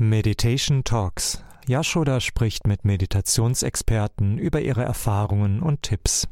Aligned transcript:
Meditation 0.00 0.84
Talks. 0.84 1.42
Yashoda 1.66 2.20
spricht 2.20 2.68
mit 2.68 2.84
Meditationsexperten 2.84 4.38
über 4.38 4.60
ihre 4.60 4.84
Erfahrungen 4.84 5.60
und 5.60 5.82
Tipps. 5.82 6.28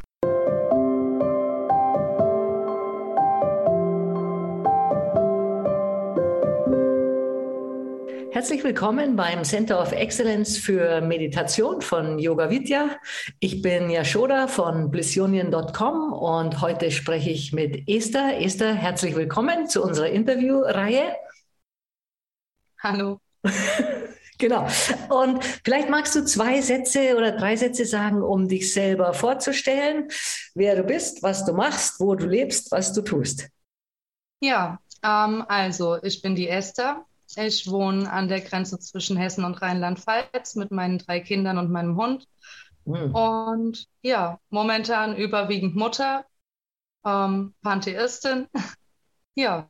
Herzlich 8.30 8.62
willkommen 8.62 9.16
beim 9.16 9.42
Center 9.42 9.82
of 9.82 9.90
Excellence 9.90 10.56
für 10.56 11.00
Meditation 11.00 11.80
von 11.80 12.20
Yoga 12.20 12.48
Vidya. 12.48 12.96
Ich 13.40 13.62
bin 13.62 13.90
Yashoda 13.90 14.46
von 14.46 14.92
blissionien.com 14.92 16.12
und 16.12 16.60
heute 16.60 16.92
spreche 16.92 17.30
ich 17.30 17.52
mit 17.52 17.88
Esther. 17.88 18.40
Esther, 18.40 18.74
herzlich 18.74 19.16
willkommen 19.16 19.66
zu 19.66 19.82
unserer 19.82 20.10
Interviewreihe. 20.10 21.16
Hallo. 22.78 23.18
genau. 24.38 24.66
Und 25.08 25.44
vielleicht 25.64 25.88
magst 25.88 26.14
du 26.14 26.24
zwei 26.24 26.60
Sätze 26.60 27.16
oder 27.16 27.32
drei 27.32 27.56
Sätze 27.56 27.84
sagen, 27.84 28.22
um 28.22 28.48
dich 28.48 28.72
selber 28.72 29.14
vorzustellen, 29.14 30.08
wer 30.54 30.76
du 30.76 30.82
bist, 30.82 31.22
was 31.22 31.44
du 31.44 31.52
machst, 31.52 32.00
wo 32.00 32.14
du 32.14 32.26
lebst, 32.26 32.70
was 32.72 32.92
du 32.92 33.02
tust. 33.02 33.48
Ja, 34.40 34.78
ähm, 35.02 35.44
also 35.48 36.02
ich 36.02 36.22
bin 36.22 36.34
die 36.34 36.48
Esther. 36.48 37.04
Ich 37.36 37.68
wohne 37.68 38.10
an 38.10 38.28
der 38.28 38.40
Grenze 38.40 38.78
zwischen 38.78 39.16
Hessen 39.16 39.44
und 39.44 39.60
Rheinland-Pfalz 39.60 40.54
mit 40.54 40.70
meinen 40.70 40.98
drei 40.98 41.20
Kindern 41.20 41.58
und 41.58 41.70
meinem 41.70 41.96
Hund. 41.96 42.26
Mhm. 42.84 43.14
Und 43.14 43.88
ja, 44.02 44.38
momentan 44.48 45.16
überwiegend 45.16 45.74
Mutter, 45.74 46.24
ähm, 47.04 47.54
Pantheistin. 47.62 48.46
ja, 49.34 49.66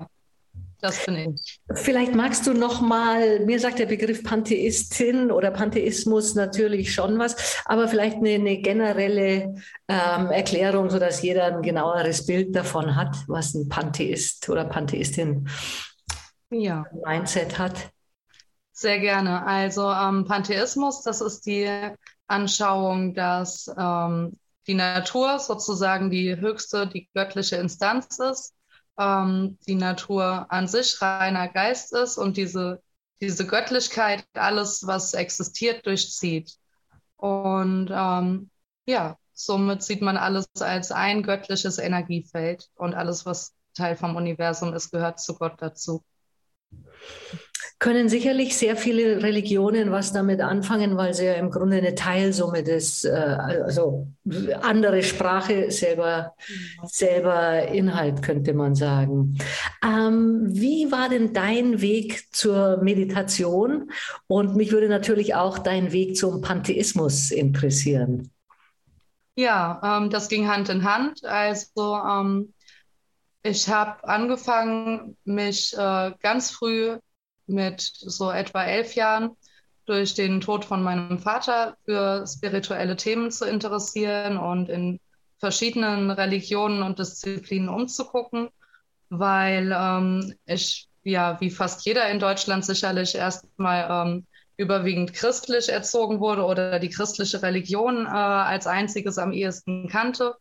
das 0.80 1.04
bin 1.04 1.16
ich. 1.16 1.60
Vielleicht 1.72 2.14
magst 2.14 2.46
du 2.46 2.52
noch 2.52 2.80
mal, 2.80 3.40
mir 3.40 3.58
sagt 3.58 3.78
der 3.78 3.86
Begriff 3.86 4.22
Pantheistin 4.22 5.30
oder 5.30 5.50
Pantheismus 5.50 6.34
natürlich 6.34 6.92
schon 6.92 7.18
was, 7.18 7.62
aber 7.64 7.88
vielleicht 7.88 8.16
eine, 8.16 8.34
eine 8.34 8.58
generelle 8.58 9.54
ähm, 9.88 10.30
Erklärung, 10.30 10.90
sodass 10.90 11.22
jeder 11.22 11.46
ein 11.46 11.62
genaueres 11.62 12.26
Bild 12.26 12.54
davon 12.54 12.94
hat, 12.96 13.16
was 13.26 13.54
ein 13.54 13.68
Pantheist 13.68 14.48
oder 14.48 14.64
Pantheistin 14.64 15.48
ja. 16.50 16.84
Mindset 17.04 17.58
hat? 17.58 17.90
Sehr 18.72 19.00
gerne. 19.00 19.44
Also 19.46 19.90
ähm, 19.90 20.26
Pantheismus, 20.26 21.02
das 21.02 21.20
ist 21.20 21.46
die 21.46 21.68
Anschauung, 22.26 23.14
dass 23.14 23.72
ähm, 23.78 24.36
die 24.66 24.74
Natur 24.74 25.38
sozusagen 25.38 26.10
die 26.10 26.36
höchste, 26.36 26.86
die 26.86 27.08
göttliche 27.14 27.56
Instanz 27.56 28.18
ist, 28.18 28.52
ähm, 28.98 29.58
die 29.66 29.74
Natur 29.74 30.46
an 30.50 30.68
sich 30.68 31.00
reiner 31.00 31.48
Geist 31.48 31.92
ist 31.92 32.16
und 32.16 32.36
diese, 32.36 32.82
diese 33.20 33.46
Göttlichkeit 33.46 34.26
alles, 34.34 34.86
was 34.86 35.14
existiert, 35.14 35.86
durchzieht. 35.86 36.56
Und 37.16 37.90
ähm, 37.90 38.50
ja, 38.86 39.16
somit 39.32 39.82
sieht 39.82 40.02
man 40.02 40.16
alles 40.16 40.46
als 40.60 40.92
ein 40.92 41.22
göttliches 41.22 41.78
Energiefeld 41.78 42.68
und 42.76 42.94
alles, 42.94 43.26
was 43.26 43.54
Teil 43.74 43.96
vom 43.96 44.16
Universum 44.16 44.72
ist, 44.74 44.90
gehört 44.90 45.20
zu 45.20 45.34
Gott 45.34 45.54
dazu 45.58 46.04
können 47.78 48.08
sicherlich 48.08 48.56
sehr 48.56 48.74
viele 48.74 49.22
Religionen 49.22 49.90
was 49.90 50.12
damit 50.12 50.40
anfangen, 50.40 50.96
weil 50.96 51.12
sie 51.12 51.26
ja 51.26 51.34
im 51.34 51.50
Grunde 51.50 51.76
eine 51.76 51.94
Teilsumme 51.94 52.62
des, 52.62 53.04
äh, 53.04 53.10
also 53.10 54.08
andere 54.62 55.02
Sprache 55.02 55.70
selber, 55.70 56.34
selber 56.84 57.68
Inhalt, 57.68 58.22
könnte 58.22 58.54
man 58.54 58.74
sagen. 58.74 59.36
Ähm, 59.84 60.46
wie 60.48 60.90
war 60.90 61.10
denn 61.10 61.34
dein 61.34 61.82
Weg 61.82 62.34
zur 62.34 62.78
Meditation? 62.82 63.90
Und 64.26 64.56
mich 64.56 64.72
würde 64.72 64.88
natürlich 64.88 65.34
auch 65.34 65.58
dein 65.58 65.92
Weg 65.92 66.16
zum 66.16 66.40
Pantheismus 66.40 67.30
interessieren. 67.30 68.30
Ja, 69.34 69.98
ähm, 69.98 70.08
das 70.08 70.30
ging 70.30 70.48
Hand 70.48 70.70
in 70.70 70.82
Hand. 70.82 71.26
Also 71.26 71.94
ähm, 71.94 72.54
ich 73.42 73.68
habe 73.68 74.02
angefangen, 74.08 75.18
mich 75.24 75.76
äh, 75.76 76.12
ganz 76.22 76.50
früh 76.50 76.96
mit 77.46 77.80
so 77.80 78.30
etwa 78.30 78.64
elf 78.64 78.94
Jahren 78.94 79.36
durch 79.86 80.14
den 80.14 80.40
Tod 80.40 80.64
von 80.64 80.82
meinem 80.82 81.18
Vater 81.18 81.76
für 81.84 82.26
spirituelle 82.26 82.96
Themen 82.96 83.30
zu 83.30 83.44
interessieren 83.44 84.36
und 84.36 84.68
in 84.68 85.00
verschiedenen 85.38 86.10
Religionen 86.10 86.82
und 86.82 86.98
Disziplinen 86.98 87.68
umzugucken, 87.68 88.48
weil 89.10 89.72
ähm, 89.76 90.34
ich, 90.46 90.88
ja, 91.04 91.40
wie 91.40 91.50
fast 91.50 91.84
jeder 91.86 92.08
in 92.10 92.18
Deutschland 92.18 92.64
sicherlich 92.64 93.14
erstmal 93.14 93.86
ähm, 93.88 94.26
überwiegend 94.56 95.12
christlich 95.12 95.68
erzogen 95.68 96.18
wurde 96.18 96.44
oder 96.44 96.78
die 96.78 96.88
christliche 96.88 97.42
Religion 97.42 98.06
äh, 98.06 98.08
als 98.08 98.66
einziges 98.66 99.18
am 99.18 99.32
ehesten 99.32 99.88
kannte 99.88 100.34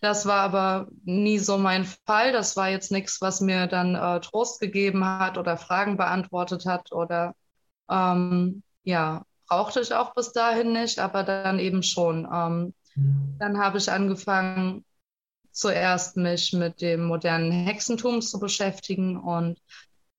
das 0.00 0.26
war 0.26 0.40
aber 0.42 0.88
nie 1.04 1.38
so 1.38 1.58
mein 1.58 1.84
Fall. 1.84 2.32
Das 2.32 2.56
war 2.56 2.68
jetzt 2.68 2.92
nichts, 2.92 3.20
was 3.20 3.40
mir 3.40 3.66
dann 3.66 3.94
äh, 3.94 4.20
Trost 4.20 4.60
gegeben 4.60 5.04
hat 5.04 5.38
oder 5.38 5.56
Fragen 5.56 5.96
beantwortet 5.96 6.66
hat 6.66 6.92
oder 6.92 7.34
ähm, 7.90 8.62
ja, 8.84 9.24
brauchte 9.48 9.80
ich 9.80 9.94
auch 9.94 10.14
bis 10.14 10.32
dahin 10.32 10.72
nicht, 10.72 10.98
aber 10.98 11.22
dann 11.24 11.58
eben 11.58 11.82
schon. 11.82 12.28
Ähm. 12.32 12.74
Dann 13.38 13.58
habe 13.58 13.78
ich 13.78 13.90
angefangen, 13.90 14.84
zuerst 15.52 16.16
mich 16.16 16.52
mit 16.52 16.80
dem 16.80 17.04
modernen 17.04 17.50
Hexentum 17.50 18.22
zu 18.22 18.38
beschäftigen 18.38 19.16
und 19.16 19.58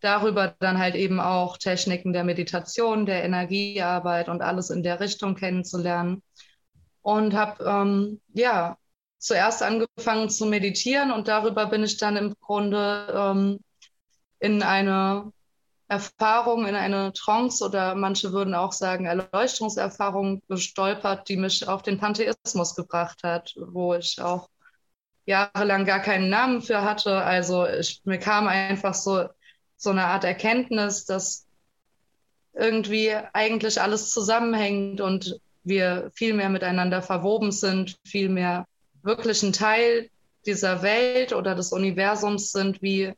darüber 0.01 0.55
dann 0.59 0.79
halt 0.79 0.95
eben 0.95 1.19
auch 1.19 1.57
Techniken 1.57 2.13
der 2.13 2.23
Meditation, 2.23 3.05
der 3.05 3.23
Energiearbeit 3.23 4.29
und 4.29 4.41
alles 4.41 4.69
in 4.69 4.83
der 4.83 4.99
Richtung 4.99 5.35
kennenzulernen. 5.35 6.23
Und 7.01 7.33
habe 7.33 7.63
ähm, 7.63 8.21
ja 8.33 8.77
zuerst 9.19 9.61
angefangen 9.61 10.29
zu 10.29 10.45
meditieren 10.45 11.11
und 11.11 11.27
darüber 11.27 11.67
bin 11.67 11.83
ich 11.83 11.97
dann 11.97 12.15
im 12.17 12.33
Grunde 12.39 13.13
ähm, 13.13 13.59
in 14.39 14.63
eine 14.63 15.31
Erfahrung, 15.89 16.67
in 16.67 16.75
eine 16.75 17.11
Trance 17.13 17.65
oder 17.65 17.95
manche 17.95 18.31
würden 18.31 18.53
auch 18.53 18.71
sagen 18.71 19.05
Erleuchtungserfahrung 19.05 20.41
gestolpert, 20.47 21.27
die 21.27 21.35
mich 21.35 21.67
auf 21.67 21.81
den 21.81 21.99
Pantheismus 21.99 22.75
gebracht 22.75 23.19
hat, 23.23 23.53
wo 23.57 23.95
ich 23.95 24.21
auch 24.21 24.49
jahrelang 25.25 25.85
gar 25.85 25.99
keinen 25.99 26.29
Namen 26.29 26.61
für 26.61 26.83
hatte. 26.83 27.17
Also 27.17 27.67
ich, 27.67 28.01
mir 28.05 28.19
kam 28.19 28.47
einfach 28.47 28.93
so, 28.93 29.29
so 29.77 29.89
eine 29.89 30.05
Art 30.05 30.23
Erkenntnis, 30.23 31.05
dass 31.05 31.47
irgendwie 32.53 33.15
eigentlich 33.33 33.81
alles 33.81 34.11
zusammenhängt 34.11 35.01
und 35.01 35.39
wir 35.63 36.11
viel 36.13 36.33
mehr 36.33 36.49
miteinander 36.49 37.01
verwoben 37.01 37.51
sind, 37.51 37.97
viel 38.05 38.29
mehr 38.29 38.65
wirklich 39.03 39.43
ein 39.43 39.53
Teil 39.53 40.09
dieser 40.45 40.81
Welt 40.81 41.33
oder 41.33 41.55
des 41.55 41.71
Universums 41.71 42.51
sind, 42.51 42.81
wie 42.81 43.13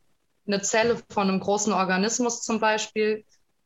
eine 0.46 0.60
Zelle 0.62 0.98
von 1.10 1.28
einem 1.28 1.40
großen 1.40 1.72
Organismus 1.72 2.42
zum 2.42 2.60
Beispiel. 2.60 3.24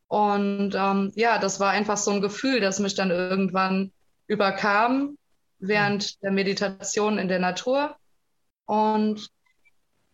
Und 0.09 0.75
ähm, 0.75 1.13
ja, 1.17 1.39
das 1.39 1.59
war 1.59 1.71
einfach 1.71 1.97
so 1.97 2.11
ein 2.11 2.21
Gefühl, 2.21 2.61
das 2.61 2.79
mich 2.79 2.95
dann 2.95 3.11
irgendwann 3.11 3.93
überkam 4.27 5.17
während 5.59 6.23
der 6.23 6.31
Meditation 6.31 7.19
in 7.19 7.29
der 7.29 7.39
Natur. 7.39 7.97
Und 8.67 9.29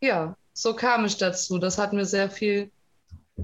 ja, 0.00 0.36
so 0.52 0.74
kam 0.74 1.04
ich 1.04 1.16
dazu. 1.16 1.58
Das 1.58 1.78
hat 1.78 1.92
mir 1.92 2.04
sehr 2.04 2.30
viel. 2.30 2.70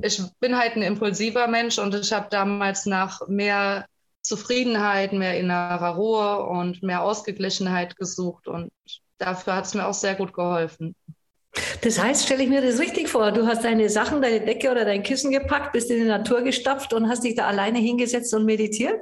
Ich 0.03 0.23
bin 0.41 0.57
halt 0.57 0.77
ein 0.77 0.83
impulsiver 0.83 1.49
Mensch 1.49 1.79
und 1.79 1.95
ich 1.95 2.13
habe 2.13 2.29
damals 2.31 2.87
nach 2.87 3.27
mehr 3.27 3.87
Zufriedenheit, 4.29 5.13
mehr 5.13 5.39
innerer 5.39 5.97
Ruhe 5.97 6.45
und 6.45 6.83
mehr 6.83 7.03
Ausgeglichenheit 7.03 7.97
gesucht. 7.97 8.47
Und 8.47 8.71
dafür 9.19 9.57
hat 9.57 9.65
es 9.65 9.75
mir 9.75 9.87
auch 9.87 9.95
sehr 9.95 10.15
gut 10.15 10.33
geholfen. 10.33 10.95
Das 11.81 12.01
heißt, 12.01 12.27
stelle 12.27 12.43
ich 12.43 12.49
mir 12.49 12.61
das 12.61 12.79
richtig 12.79 13.09
vor, 13.09 13.33
du 13.33 13.47
hast 13.47 13.65
deine 13.65 13.89
Sachen, 13.89 14.21
deine 14.21 14.45
Decke 14.45 14.71
oder 14.71 14.85
dein 14.85 15.03
Kissen 15.03 15.31
gepackt, 15.31 15.73
bist 15.73 15.91
in 15.91 15.99
die 15.99 16.07
Natur 16.07 16.43
gestapft 16.43 16.93
und 16.93 17.09
hast 17.09 17.25
dich 17.25 17.35
da 17.35 17.47
alleine 17.47 17.79
hingesetzt 17.79 18.35
und 18.35 18.45
meditiert? 18.45 19.01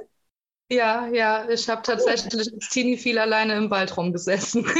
Ja, 0.69 1.07
ja, 1.07 1.47
ich 1.49 1.67
habe 1.69 1.81
tatsächlich 1.81 2.33
als 2.53 2.69
Teenie 2.69 2.97
viel 2.97 3.19
alleine 3.19 3.55
im 3.55 3.69
Wald 3.69 3.95
rumgesessen. 3.95 4.65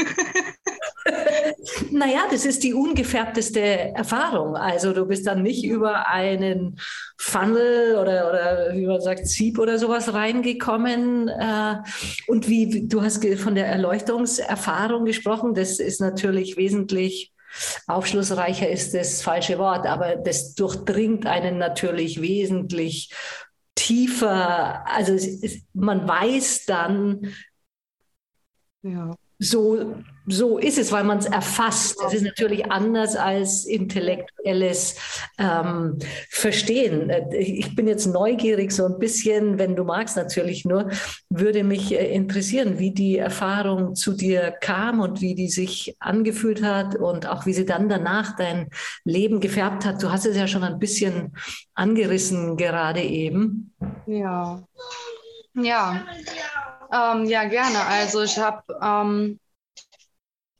naja, 1.92 2.26
das 2.30 2.44
ist 2.44 2.62
die 2.62 2.74
ungefärbteste 2.74 3.60
Erfahrung. 3.60 4.56
Also 4.56 4.92
du 4.92 5.06
bist 5.06 5.26
dann 5.26 5.42
nicht 5.42 5.64
über 5.64 6.08
einen 6.08 6.78
Funnel 7.16 7.96
oder, 7.96 8.28
oder 8.28 8.74
wie 8.74 8.86
man 8.86 9.00
sagt, 9.00 9.26
Sieb 9.26 9.58
oder 9.58 9.78
sowas 9.78 10.12
reingekommen. 10.12 11.28
Äh, 11.28 11.76
und 12.26 12.48
wie 12.48 12.86
du 12.86 13.02
hast 13.02 13.24
von 13.38 13.54
der 13.54 13.66
Erleuchtungserfahrung 13.66 15.04
gesprochen, 15.04 15.54
das 15.54 15.78
ist 15.78 16.00
natürlich 16.00 16.56
wesentlich 16.56 17.32
aufschlussreicher 17.86 18.68
ist 18.68 18.92
das 18.92 19.22
falsche 19.22 19.58
Wort, 19.58 19.86
aber 19.86 20.16
das 20.16 20.54
durchdringt 20.54 21.26
einen 21.26 21.56
natürlich 21.56 22.20
wesentlich 22.20 23.10
tiefer. 23.74 24.86
Also 24.86 25.14
es, 25.14 25.62
man 25.72 26.06
weiß 26.06 26.66
dann, 26.66 27.32
ja 28.82 29.14
so, 29.38 29.94
so 30.26 30.58
ist 30.58 30.78
es, 30.78 30.90
weil 30.90 31.04
man 31.04 31.18
es 31.18 31.26
erfasst. 31.26 31.96
Das 32.02 32.12
ist 32.12 32.24
natürlich 32.24 32.70
anders 32.70 33.16
als 33.16 33.64
intellektuelles 33.64 34.96
ähm, 35.38 35.98
Verstehen. 36.28 37.08
Äh, 37.08 37.36
ich 37.36 37.74
bin 37.76 37.86
jetzt 37.86 38.06
neugierig, 38.06 38.72
so 38.72 38.86
ein 38.86 38.98
bisschen, 38.98 39.58
wenn 39.58 39.76
du 39.76 39.84
magst 39.84 40.16
natürlich 40.16 40.64
nur, 40.64 40.90
würde 41.30 41.62
mich 41.62 41.92
äh, 41.92 42.12
interessieren, 42.12 42.78
wie 42.78 42.90
die 42.90 43.16
Erfahrung 43.16 43.94
zu 43.94 44.12
dir 44.12 44.50
kam 44.60 45.00
und 45.00 45.20
wie 45.20 45.34
die 45.34 45.48
sich 45.48 45.96
angefühlt 46.00 46.62
hat 46.62 46.96
und 46.96 47.26
auch 47.26 47.46
wie 47.46 47.54
sie 47.54 47.64
dann 47.64 47.88
danach 47.88 48.36
dein 48.36 48.68
Leben 49.04 49.40
gefärbt 49.40 49.84
hat. 49.84 50.02
Du 50.02 50.10
hast 50.10 50.26
es 50.26 50.36
ja 50.36 50.48
schon 50.48 50.64
ein 50.64 50.78
bisschen 50.78 51.36
angerissen 51.74 52.56
gerade 52.56 53.02
eben. 53.02 53.72
Ja. 54.06 54.62
Ja, 55.54 56.04
ähm, 56.92 57.24
ja, 57.26 57.44
gerne. 57.44 57.84
Also 57.86 58.22
ich 58.22 58.38
habe 58.38 58.62
ähm, 58.82 59.38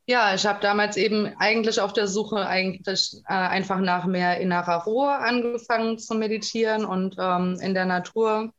ja, 0.08 0.34
ich 0.34 0.46
habe 0.46 0.60
damals 0.60 0.96
eben 0.96 1.26
eigentlich 1.38 1.80
auf 1.80 1.92
der 1.92 2.08
Suche 2.08 2.46
eigentlich 2.46 3.12
äh, 3.28 3.34
einfach 3.34 3.78
nach 3.78 4.06
mehr 4.06 4.40
innerer 4.40 4.84
Ruhe 4.84 5.10
angefangen 5.10 5.98
zu 5.98 6.14
meditieren 6.14 6.86
und 6.86 7.16
ähm, 7.19 7.58
in 7.60 7.75
der 7.75 7.84
Natur 7.84 8.54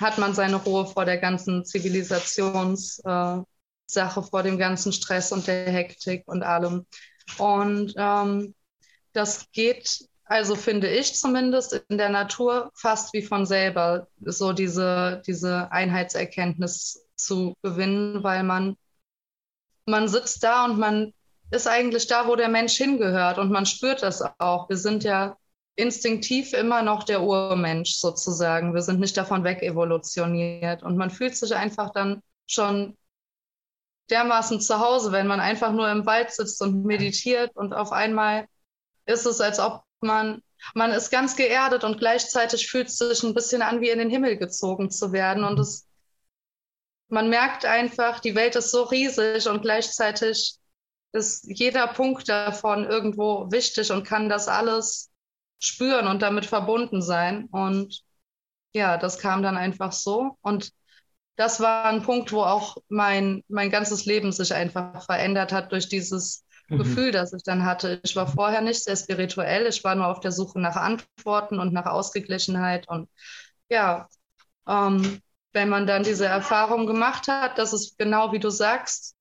hat 0.00 0.18
man 0.18 0.34
seine 0.34 0.56
Ruhe 0.56 0.84
vor 0.86 1.04
der 1.04 1.18
ganzen 1.18 1.64
Zivilisationssache, 1.64 3.46
äh, 3.94 4.22
vor 4.28 4.42
dem 4.42 4.58
ganzen 4.58 4.92
Stress 4.92 5.30
und 5.30 5.46
der 5.46 5.70
Hektik 5.70 6.24
und 6.26 6.42
allem. 6.42 6.84
Und 7.38 7.94
ähm, 7.96 8.52
das 9.12 9.52
geht 9.52 10.08
also 10.32 10.56
finde 10.56 10.88
ich 10.88 11.14
zumindest 11.14 11.74
in 11.90 11.98
der 11.98 12.08
Natur 12.08 12.70
fast 12.74 13.12
wie 13.12 13.20
von 13.20 13.44
selber, 13.44 14.08
so 14.24 14.54
diese, 14.54 15.22
diese 15.26 15.70
Einheitserkenntnis 15.70 17.06
zu 17.16 17.54
gewinnen, 17.62 18.24
weil 18.24 18.42
man, 18.42 18.76
man 19.84 20.08
sitzt 20.08 20.42
da 20.42 20.64
und 20.64 20.78
man 20.78 21.12
ist 21.50 21.68
eigentlich 21.68 22.06
da, 22.06 22.28
wo 22.28 22.34
der 22.34 22.48
Mensch 22.48 22.72
hingehört 22.78 23.36
und 23.36 23.50
man 23.50 23.66
spürt 23.66 24.02
das 24.02 24.22
auch. 24.38 24.70
Wir 24.70 24.78
sind 24.78 25.04
ja 25.04 25.36
instinktiv 25.76 26.54
immer 26.54 26.80
noch 26.80 27.04
der 27.04 27.22
Urmensch 27.22 27.96
sozusagen. 27.96 28.72
Wir 28.72 28.80
sind 28.80 29.00
nicht 29.00 29.18
davon 29.18 29.44
weg 29.44 29.60
evolutioniert 29.60 30.82
und 30.82 30.96
man 30.96 31.10
fühlt 31.10 31.36
sich 31.36 31.54
einfach 31.54 31.90
dann 31.90 32.22
schon 32.46 32.96
dermaßen 34.08 34.62
zu 34.62 34.80
Hause, 34.80 35.12
wenn 35.12 35.26
man 35.26 35.40
einfach 35.40 35.72
nur 35.72 35.90
im 35.90 36.06
Wald 36.06 36.32
sitzt 36.32 36.62
und 36.62 36.86
meditiert 36.86 37.54
und 37.54 37.74
auf 37.74 37.92
einmal 37.92 38.46
ist 39.04 39.26
es, 39.26 39.42
als 39.42 39.58
ob 39.58 39.84
man, 40.02 40.42
man 40.74 40.92
ist 40.92 41.10
ganz 41.10 41.36
geerdet 41.36 41.84
und 41.84 41.98
gleichzeitig 41.98 42.68
fühlt 42.70 42.88
es 42.88 42.98
sich 42.98 43.22
ein 43.22 43.34
bisschen 43.34 43.62
an, 43.62 43.80
wie 43.80 43.90
in 43.90 43.98
den 43.98 44.10
Himmel 44.10 44.36
gezogen 44.36 44.90
zu 44.90 45.12
werden. 45.12 45.44
Und 45.44 45.58
es, 45.58 45.86
man 47.08 47.28
merkt 47.28 47.64
einfach, 47.64 48.20
die 48.20 48.34
Welt 48.34 48.56
ist 48.56 48.70
so 48.70 48.84
riesig 48.84 49.48
und 49.48 49.62
gleichzeitig 49.62 50.56
ist 51.12 51.44
jeder 51.46 51.88
Punkt 51.88 52.28
davon 52.28 52.84
irgendwo 52.84 53.50
wichtig 53.50 53.90
und 53.92 54.04
kann 54.04 54.28
das 54.28 54.48
alles 54.48 55.10
spüren 55.58 56.06
und 56.06 56.22
damit 56.22 56.46
verbunden 56.46 57.02
sein. 57.02 57.46
Und 57.52 58.02
ja, 58.72 58.96
das 58.96 59.18
kam 59.18 59.42
dann 59.42 59.56
einfach 59.56 59.92
so. 59.92 60.38
Und 60.40 60.72
das 61.36 61.60
war 61.60 61.84
ein 61.86 62.02
Punkt, 62.02 62.32
wo 62.32 62.42
auch 62.42 62.76
mein, 62.88 63.42
mein 63.48 63.70
ganzes 63.70 64.04
Leben 64.06 64.32
sich 64.32 64.54
einfach 64.54 65.04
verändert 65.04 65.52
hat 65.52 65.72
durch 65.72 65.88
dieses 65.88 66.44
mhm. 66.74 66.78
Gefühl, 66.78 67.12
das 67.12 67.32
ich 67.32 67.42
dann 67.42 67.64
hatte. 67.64 68.00
Ich 68.02 68.16
war 68.16 68.26
vorher 68.26 68.60
nicht 68.60 68.84
sehr 68.84 68.96
spirituell, 68.96 69.66
ich 69.66 69.82
war 69.84 69.94
nur 69.94 70.08
auf 70.08 70.20
der 70.20 70.32
Suche 70.32 70.60
nach 70.60 70.76
Antworten 70.76 71.58
und 71.58 71.72
nach 71.72 71.86
Ausgeglichenheit. 71.86 72.88
Und 72.88 73.08
ja, 73.68 74.08
ähm, 74.68 75.20
wenn 75.52 75.68
man 75.68 75.86
dann 75.86 76.02
diese 76.02 76.26
Erfahrung 76.26 76.86
gemacht 76.86 77.28
hat, 77.28 77.58
dass 77.58 77.72
es 77.72 77.96
genau 77.96 78.32
wie 78.32 78.40
du 78.40 78.50
sagst, 78.50 79.16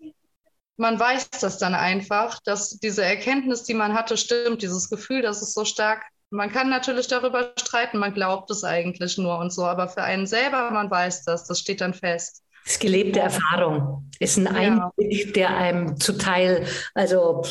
man 0.77 0.99
weiß 0.99 1.29
das 1.41 1.57
dann 1.57 1.75
einfach, 1.75 2.39
dass 2.43 2.79
diese 2.79 3.03
Erkenntnis, 3.03 3.63
die 3.63 3.73
man 3.73 3.93
hatte, 3.93 4.17
stimmt, 4.17 4.61
dieses 4.61 4.89
Gefühl, 4.89 5.21
das 5.21 5.41
ist 5.41 5.53
so 5.53 5.65
stark. 5.65 6.03
Man 6.31 6.51
kann 6.51 6.69
natürlich 6.69 7.07
darüber 7.07 7.53
streiten, 7.59 7.97
man 7.97 8.13
glaubt 8.13 8.49
es 8.49 8.63
eigentlich 8.63 9.17
nur 9.17 9.37
und 9.37 9.51
so, 9.51 9.65
aber 9.65 9.89
für 9.89 10.01
einen 10.01 10.25
selber, 10.25 10.71
man 10.71 10.89
weiß 10.89 11.25
das, 11.25 11.45
das 11.45 11.59
steht 11.59 11.81
dann 11.81 11.93
fest. 11.93 12.43
Das 12.63 12.73
ist 12.73 12.79
gelebte 12.79 13.19
Erfahrung 13.19 14.01
ist 14.21 14.37
ein 14.37 14.47
Einblick, 14.47 15.25
ja. 15.27 15.31
der 15.33 15.57
einem 15.57 15.99
zuteil, 15.99 16.67
also 16.93 17.43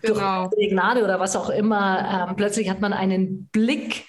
genau. 0.00 0.48
durch 0.48 0.70
Gnade 0.70 1.04
oder 1.04 1.20
was 1.20 1.36
auch 1.36 1.50
immer, 1.50 2.26
ähm, 2.30 2.36
plötzlich 2.36 2.70
hat 2.70 2.80
man 2.80 2.94
einen 2.94 3.48
Blick, 3.48 4.06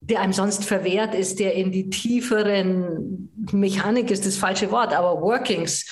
der 0.00 0.20
einem 0.20 0.32
sonst 0.32 0.64
verwehrt 0.64 1.16
ist, 1.16 1.40
der 1.40 1.54
in 1.54 1.72
die 1.72 1.90
tieferen 1.90 3.28
Mechanik 3.50 4.12
ist 4.12 4.24
das 4.24 4.36
falsche 4.36 4.70
Wort, 4.70 4.94
aber 4.94 5.20
Workings 5.20 5.84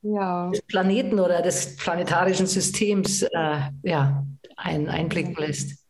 ja. 0.00 0.48
des 0.48 0.62
Planeten 0.62 1.20
oder 1.20 1.42
des 1.42 1.76
planetarischen 1.76 2.46
Systems 2.46 3.20
äh, 3.20 3.60
ja, 3.82 4.24
einen 4.56 4.88
einblicken 4.88 5.34
lässt. 5.34 5.84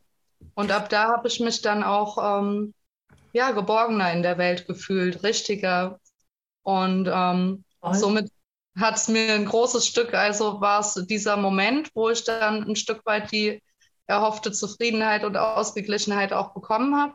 Und 0.55 0.73
ab 0.73 0.89
da 0.89 1.13
habe 1.13 1.29
ich 1.29 1.39
mich 1.39 1.63
dann 1.63 1.85
auch 1.85 2.41
ähm, 2.43 2.75
ja, 3.33 3.53
geborgener 3.53 4.13
in 4.13 4.25
der 4.25 4.39
Welt 4.39 4.67
gefühlt, 4.67 5.23
richtiger, 5.23 6.01
und 6.63 7.09
ähm, 7.13 7.65
somit 7.93 8.31
hat 8.79 8.97
es 8.97 9.09
mir 9.09 9.35
ein 9.35 9.47
großes 9.47 9.87
Stück, 9.87 10.15
also 10.15 10.61
war 10.61 10.81
es 10.81 10.95
dieser 11.09 11.37
Moment, 11.37 11.91
wo 11.95 12.09
ich 12.09 12.25
dann 12.25 12.65
ein 12.65 12.77
Stück 12.77 13.05
weit 13.05 13.33
die 13.33 13.63
erhoffte 14.07 14.53
Zufriedenheit 14.53 15.25
und 15.25 15.37
Ausgeglichenheit 15.37 16.33
auch 16.33 16.53
bekommen 16.53 16.97
habe. 16.97 17.15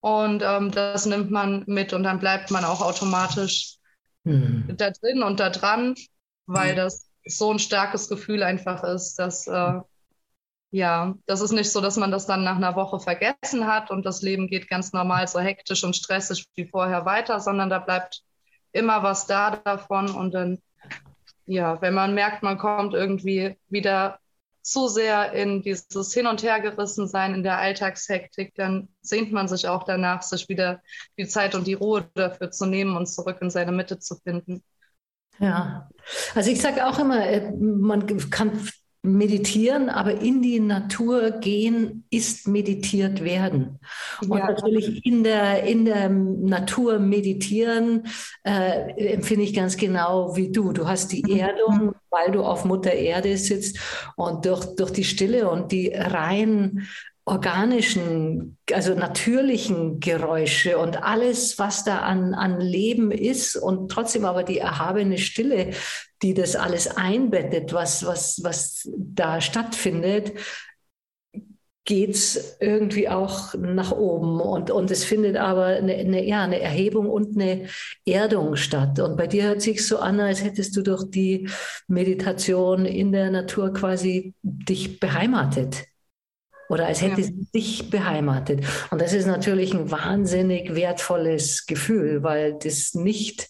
Und 0.00 0.42
ähm, 0.44 0.70
das 0.70 1.06
nimmt 1.06 1.30
man 1.30 1.64
mit 1.66 1.92
und 1.92 2.04
dann 2.04 2.20
bleibt 2.20 2.50
man 2.50 2.64
auch 2.64 2.80
automatisch 2.80 3.78
hm. 4.24 4.72
da 4.76 4.90
drin 4.90 5.22
und 5.22 5.40
da 5.40 5.50
dran, 5.50 5.94
weil 6.46 6.70
hm. 6.70 6.76
das 6.76 7.10
so 7.24 7.52
ein 7.52 7.58
starkes 7.58 8.08
Gefühl 8.08 8.42
einfach 8.42 8.84
ist, 8.84 9.18
dass 9.18 9.46
äh, 9.48 9.80
ja, 10.70 11.14
das 11.26 11.40
ist 11.40 11.52
nicht 11.52 11.70
so, 11.70 11.80
dass 11.80 11.96
man 11.96 12.10
das 12.10 12.26
dann 12.26 12.44
nach 12.44 12.56
einer 12.56 12.76
Woche 12.76 13.00
vergessen 13.00 13.66
hat 13.66 13.90
und 13.90 14.04
das 14.04 14.22
Leben 14.22 14.48
geht 14.48 14.68
ganz 14.68 14.92
normal 14.92 15.26
so 15.26 15.40
hektisch 15.40 15.82
und 15.82 15.96
stressig 15.96 16.46
wie 16.54 16.66
vorher 16.66 17.06
weiter, 17.06 17.40
sondern 17.40 17.70
da 17.70 17.78
bleibt 17.78 18.22
immer 18.72 19.02
was 19.02 19.26
da 19.26 19.56
davon. 19.56 20.10
Und 20.10 20.34
dann, 20.34 20.58
ja, 21.46 21.80
wenn 21.80 21.94
man 21.94 22.14
merkt, 22.14 22.42
man 22.42 22.58
kommt 22.58 22.94
irgendwie 22.94 23.56
wieder 23.68 24.18
zu 24.62 24.88
sehr 24.88 25.32
in 25.32 25.62
dieses 25.62 26.12
Hin- 26.12 26.26
und 26.26 26.42
Hergerissen 26.42 27.08
sein 27.08 27.34
in 27.34 27.42
der 27.42 27.58
Alltagshektik, 27.58 28.54
dann 28.54 28.88
sehnt 29.00 29.32
man 29.32 29.48
sich 29.48 29.66
auch 29.66 29.84
danach, 29.84 30.22
sich 30.22 30.48
wieder 30.48 30.82
die 31.16 31.26
Zeit 31.26 31.54
und 31.54 31.66
die 31.66 31.74
Ruhe 31.74 32.08
dafür 32.14 32.50
zu 32.50 32.66
nehmen 32.66 32.96
und 32.96 33.06
zurück 33.06 33.38
in 33.40 33.50
seine 33.50 33.72
Mitte 33.72 33.98
zu 33.98 34.16
finden. 34.16 34.62
Ja, 35.38 35.88
also 36.34 36.50
ich 36.50 36.60
sage 36.60 36.86
auch 36.86 36.98
immer, 36.98 37.26
äh, 37.26 37.50
man 37.52 38.06
kann 38.30 38.68
meditieren, 39.12 39.88
aber 39.88 40.20
in 40.20 40.42
die 40.42 40.60
Natur 40.60 41.32
gehen 41.32 42.04
ist 42.10 42.46
meditiert 42.48 43.24
werden. 43.24 43.78
Und 44.22 44.38
ja. 44.38 44.50
natürlich 44.50 45.04
in 45.04 45.24
der, 45.24 45.64
in 45.64 45.84
der 45.84 46.08
Natur 46.08 46.98
meditieren 46.98 48.06
äh, 48.44 49.14
empfinde 49.14 49.44
ich 49.44 49.54
ganz 49.54 49.76
genau 49.76 50.36
wie 50.36 50.50
du. 50.50 50.72
Du 50.72 50.86
hast 50.86 51.12
die 51.12 51.22
mhm. 51.22 51.38
Erdung, 51.38 51.94
weil 52.10 52.32
du 52.32 52.42
auf 52.42 52.64
Mutter 52.64 52.92
Erde 52.92 53.36
sitzt 53.36 53.78
und 54.16 54.44
durch, 54.44 54.64
durch 54.76 54.90
die 54.90 55.04
Stille 55.04 55.50
und 55.50 55.72
die 55.72 55.92
rein 55.94 56.86
organischen, 57.28 58.58
also 58.72 58.94
natürlichen 58.94 60.00
Geräusche 60.00 60.78
und 60.78 61.02
alles, 61.02 61.58
was 61.58 61.84
da 61.84 62.00
an, 62.00 62.34
an 62.34 62.60
Leben 62.60 63.10
ist 63.10 63.56
und 63.56 63.90
trotzdem 63.90 64.24
aber 64.24 64.42
die 64.42 64.58
erhabene 64.58 65.18
Stille, 65.18 65.70
die 66.22 66.34
das 66.34 66.56
alles 66.56 66.96
einbettet, 66.96 67.72
was, 67.72 68.04
was, 68.06 68.40
was 68.42 68.88
da 68.96 69.40
stattfindet, 69.40 70.32
geht 71.84 72.10
es 72.10 72.58
irgendwie 72.60 73.08
auch 73.08 73.54
nach 73.54 73.92
oben. 73.92 74.40
Und, 74.40 74.70
und 74.70 74.90
es 74.90 75.04
findet 75.04 75.36
aber 75.36 75.66
eine, 75.66 75.94
eine, 75.94 76.22
ja, 76.22 76.42
eine 76.42 76.60
Erhebung 76.60 77.08
und 77.08 77.34
eine 77.34 77.66
Erdung 78.04 78.56
statt. 78.56 79.00
Und 79.00 79.16
bei 79.16 79.26
dir 79.26 79.44
hört 79.44 79.62
sich 79.62 79.86
so 79.86 79.98
an, 79.98 80.20
als 80.20 80.44
hättest 80.44 80.76
du 80.76 80.82
durch 80.82 81.10
die 81.10 81.48
Meditation 81.86 82.84
in 82.84 83.12
der 83.12 83.30
Natur 83.30 83.72
quasi 83.72 84.34
dich 84.42 85.00
beheimatet 85.00 85.88
oder 86.68 86.86
als 86.86 87.02
hätte 87.02 87.20
ja. 87.22 87.26
sie 87.26 87.46
sich 87.52 87.90
beheimatet. 87.90 88.64
Und 88.90 89.00
das 89.00 89.12
ist 89.12 89.26
natürlich 89.26 89.74
ein 89.74 89.90
wahnsinnig 89.90 90.74
wertvolles 90.74 91.66
Gefühl, 91.66 92.22
weil 92.22 92.54
das 92.62 92.94
nicht, 92.94 93.48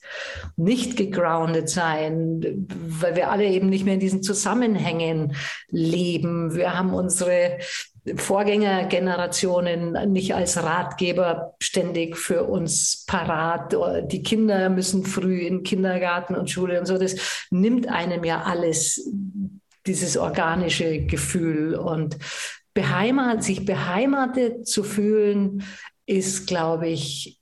nicht 0.56 0.96
gegroundet 0.96 1.68
sein, 1.68 2.66
weil 2.70 3.16
wir 3.16 3.30
alle 3.30 3.46
eben 3.46 3.68
nicht 3.68 3.84
mehr 3.84 3.94
in 3.94 4.00
diesen 4.00 4.22
Zusammenhängen 4.22 5.34
leben. 5.68 6.54
Wir 6.54 6.76
haben 6.78 6.94
unsere 6.94 7.58
Vorgängergenerationen 8.16 10.12
nicht 10.12 10.34
als 10.34 10.62
Ratgeber 10.62 11.54
ständig 11.60 12.16
für 12.16 12.44
uns 12.44 13.04
parat. 13.06 13.76
Die 14.10 14.22
Kinder 14.22 14.70
müssen 14.70 15.04
früh 15.04 15.40
in 15.40 15.62
Kindergarten 15.62 16.34
und 16.34 16.50
Schule 16.50 16.78
und 16.78 16.87
so. 16.87 16.96
Das 16.98 17.16
nimmt 17.50 17.88
einem 17.88 18.25
ja 18.25 18.42
alles 18.42 19.10
dieses 19.87 20.16
organische 20.16 21.00
Gefühl. 21.06 21.75
Und 21.75 22.18
beheimat, 22.78 23.42
sich 23.42 23.64
beheimatet 23.64 24.68
zu 24.68 24.85
fühlen, 24.85 25.64
ist, 26.06 26.47
glaube 26.47 26.88
ich, 26.88 27.40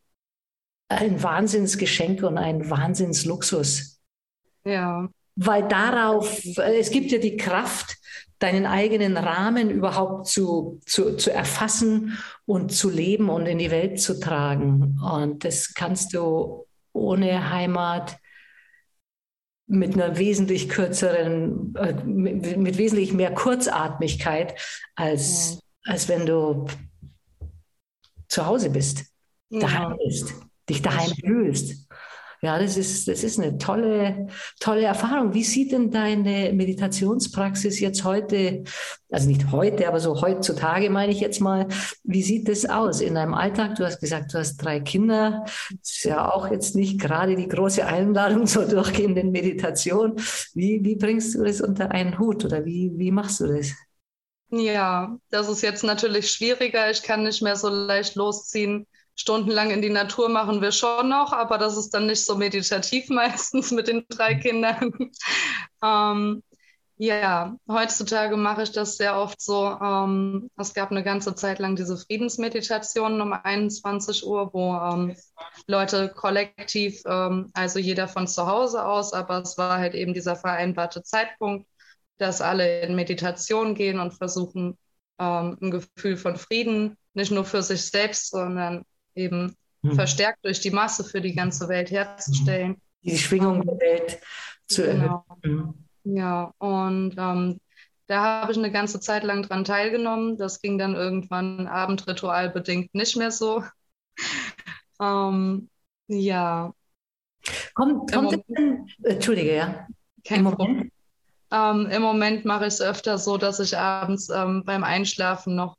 ein 0.88 1.23
Wahnsinnsgeschenk 1.23 2.23
und 2.23 2.38
ein 2.38 2.71
Wahnsinnsluxus. 2.71 4.00
Ja, 4.64 5.11
weil 5.35 5.69
darauf, 5.69 6.43
es 6.57 6.90
gibt 6.90 7.11
ja 7.12 7.19
die 7.19 7.37
Kraft, 7.37 7.99
deinen 8.38 8.64
eigenen 8.64 9.19
Rahmen 9.19 9.69
überhaupt 9.69 10.26
zu, 10.26 10.81
zu, 10.87 11.19
zu 11.19 11.31
erfassen 11.31 12.16
und 12.47 12.73
zu 12.73 12.88
leben 12.88 13.28
und 13.28 13.45
in 13.45 13.59
die 13.59 13.71
Welt 13.71 14.00
zu 14.00 14.19
tragen. 14.19 14.99
Und 15.02 15.45
das 15.45 15.75
kannst 15.75 16.14
du 16.14 16.66
ohne 16.95 17.50
Heimat 17.50 18.16
mit 19.66 19.94
einer 19.94 20.16
wesentlich 20.18 20.68
kürzeren, 20.68 21.75
äh, 21.76 21.94
mit, 22.04 22.56
mit, 22.56 22.78
wesentlich 22.78 23.12
mehr 23.12 23.35
Kurzatmigkeit, 23.35 24.54
als, 24.94 25.61
ja. 25.85 25.92
als 25.92 26.08
wenn 26.08 26.26
du 26.26 26.66
zu 28.28 28.46
Hause 28.46 28.70
bist, 28.70 29.04
daheim 29.50 29.90
ja. 29.90 29.96
bist, 30.04 30.35
dich 30.68 30.82
daheim 30.82 31.11
fühlst. 31.25 31.86
Ja, 32.47 32.61
das 32.61 32.76
ist, 32.76 33.09
das 33.09 33.25
ist 33.25 33.41
eine 33.41 33.59
tolle, 33.59 34.29
tolle 34.61 34.85
Erfahrung. 34.85 35.35
Wie 35.35 35.43
sieht 35.43 35.73
denn 35.73 35.91
deine 35.91 36.53
Meditationspraxis 36.53 37.81
jetzt 37.81 38.05
heute, 38.05 38.62
also 39.11 39.29
nicht 39.29 39.50
heute, 39.50 39.88
aber 39.88 39.99
so 39.99 40.23
heutzutage 40.23 40.88
meine 40.88 41.11
ich 41.11 41.19
jetzt 41.19 41.41
mal, 41.41 41.67
wie 42.05 42.23
sieht 42.23 42.49
das 42.49 42.65
aus 42.65 43.00
in 43.00 43.17
deinem 43.17 43.35
Alltag? 43.35 43.75
Du 43.75 43.85
hast 43.85 43.99
gesagt, 43.99 44.33
du 44.33 44.38
hast 44.38 44.59
drei 44.59 44.79
Kinder. 44.79 45.43
Das 45.45 45.91
ist 45.91 46.05
ja 46.05 46.31
auch 46.31 46.49
jetzt 46.49 46.76
nicht 46.76 47.00
gerade 47.00 47.35
die 47.35 47.49
große 47.49 47.85
Einladung 47.85 48.47
zur 48.47 48.67
durchgehenden 48.67 49.33
Meditation. 49.33 50.15
Wie, 50.55 50.85
wie 50.85 50.95
bringst 50.95 51.35
du 51.35 51.43
das 51.43 51.61
unter 51.61 51.91
einen 51.91 52.17
Hut 52.17 52.45
oder 52.45 52.65
wie, 52.65 52.93
wie 52.95 53.11
machst 53.11 53.41
du 53.41 53.49
das? 53.49 53.73
Ja, 54.50 55.19
das 55.31 55.49
ist 55.49 55.62
jetzt 55.62 55.83
natürlich 55.83 56.31
schwieriger. 56.31 56.93
Ich 56.93 57.03
kann 57.03 57.25
nicht 57.25 57.43
mehr 57.43 57.57
so 57.57 57.69
leicht 57.71 58.15
losziehen 58.15 58.87
stundenlang 59.16 59.70
in 59.70 59.82
die 59.82 59.90
Natur 59.90 60.28
machen 60.28 60.61
wir 60.61 60.73
schon 60.73 61.08
noch, 61.08 61.32
aber 61.32 61.58
das 61.58 61.76
ist 61.76 61.90
dann 61.90 62.06
nicht 62.06 62.25
so 62.25 62.37
meditativ 62.37 63.08
meistens 63.11 63.73
mit 63.73 63.88
den 63.88 64.04
drei 64.08 64.35
Kindern. 64.37 64.92
ähm, 65.82 66.42
ja, 66.99 67.56
heutzutage 67.68 68.37
mache 68.38 68.62
ich 68.62 68.73
das 68.73 68.96
sehr 68.96 69.18
oft 69.18 69.40
so. 69.40 69.66
Ähm, 69.82 70.50
es 70.56 70.73
gab 70.73 70.90
eine 70.90 71.02
ganze 71.02 71.35
Zeit 71.35 71.58
lang 71.58 71.76
diese 71.76 71.99
Friedensmeditationen 71.99 73.20
um 73.20 73.35
21 73.35 74.26
Uhr, 74.26 74.50
wo 74.54 74.75
ähm, 74.75 75.14
Leute 75.66 76.08
kollektiv, 76.08 77.02
ähm, 77.06 77.50
also 77.52 77.78
jeder 77.78 78.08
von 78.08 78.26
zu 78.26 78.46
Hause 78.46 78.87
aus, 78.87 79.12
aber 79.12 79.42
es 79.42 79.58
war 79.58 79.78
halt 79.78 79.94
eben 79.94 80.14
dieser 80.14 80.37
vereinbarte 80.37 81.02
Zeitpunkt, 81.02 81.68
dass 82.16 82.40
alle 82.40 82.80
in 82.80 82.94
Meditation 82.96 83.75
gehen 83.75 84.00
und 84.00 84.14
versuchen, 84.14 84.78
ähm, 85.18 85.58
ein 85.61 85.70
Gefühl 85.70 86.16
von 86.16 86.37
Frieden 86.37 86.96
nicht 87.12 87.30
nur 87.30 87.44
für 87.44 87.62
sich 87.62 87.85
selbst, 87.90 88.30
sondern 88.30 88.85
eben 89.16 89.56
mhm. 89.82 89.92
verstärkt 89.92 90.44
durch 90.44 90.61
die 90.61 90.70
Masse 90.70 91.04
für 91.04 91.20
die 91.20 91.35
ganze 91.35 91.68
Welt 91.68 91.90
herzustellen. 91.90 92.80
Die 93.02 93.16
Schwingung 93.16 93.64
der 93.64 93.78
Welt 93.78 94.18
zu 94.66 94.82
genau. 94.82 95.25
erhöhen. 95.42 95.87
Mhm. 96.04 96.16
Ja, 96.16 96.52
und 96.58 97.14
ähm, 97.18 97.61
da 98.06 98.23
habe 98.23 98.52
ich 98.52 98.58
eine 98.58 98.70
ganze 98.70 99.00
Zeit 99.00 99.25
lang 99.25 99.42
dran 99.42 99.64
teilgenommen. 99.64 100.37
Das 100.37 100.61
ging 100.61 100.78
dann 100.78 100.94
irgendwann 100.94 101.66
abendritualbedingt 101.66 102.94
nicht 102.94 103.16
mehr 103.16 103.30
so. 103.30 103.64
ähm, 105.00 105.68
ja. 106.06 106.73
Kommt, 107.75 108.12
kommt 108.12 108.32
denn, 108.32 108.88
Entschuldige, 109.02 109.56
ja. 109.56 109.87
Kein 110.25 110.44
Problem. 110.44 110.90
Ähm, 111.52 111.87
Im 111.87 112.02
Moment 112.02 112.44
mache 112.44 112.66
ich 112.66 112.75
es 112.75 112.80
öfter 112.80 113.18
so, 113.18 113.37
dass 113.37 113.61
ich 113.61 113.78
abends 113.78 114.28
ähm, 114.30 114.64
beim 114.64 114.82
Einschlafen 114.82 115.54
noch 115.54 115.76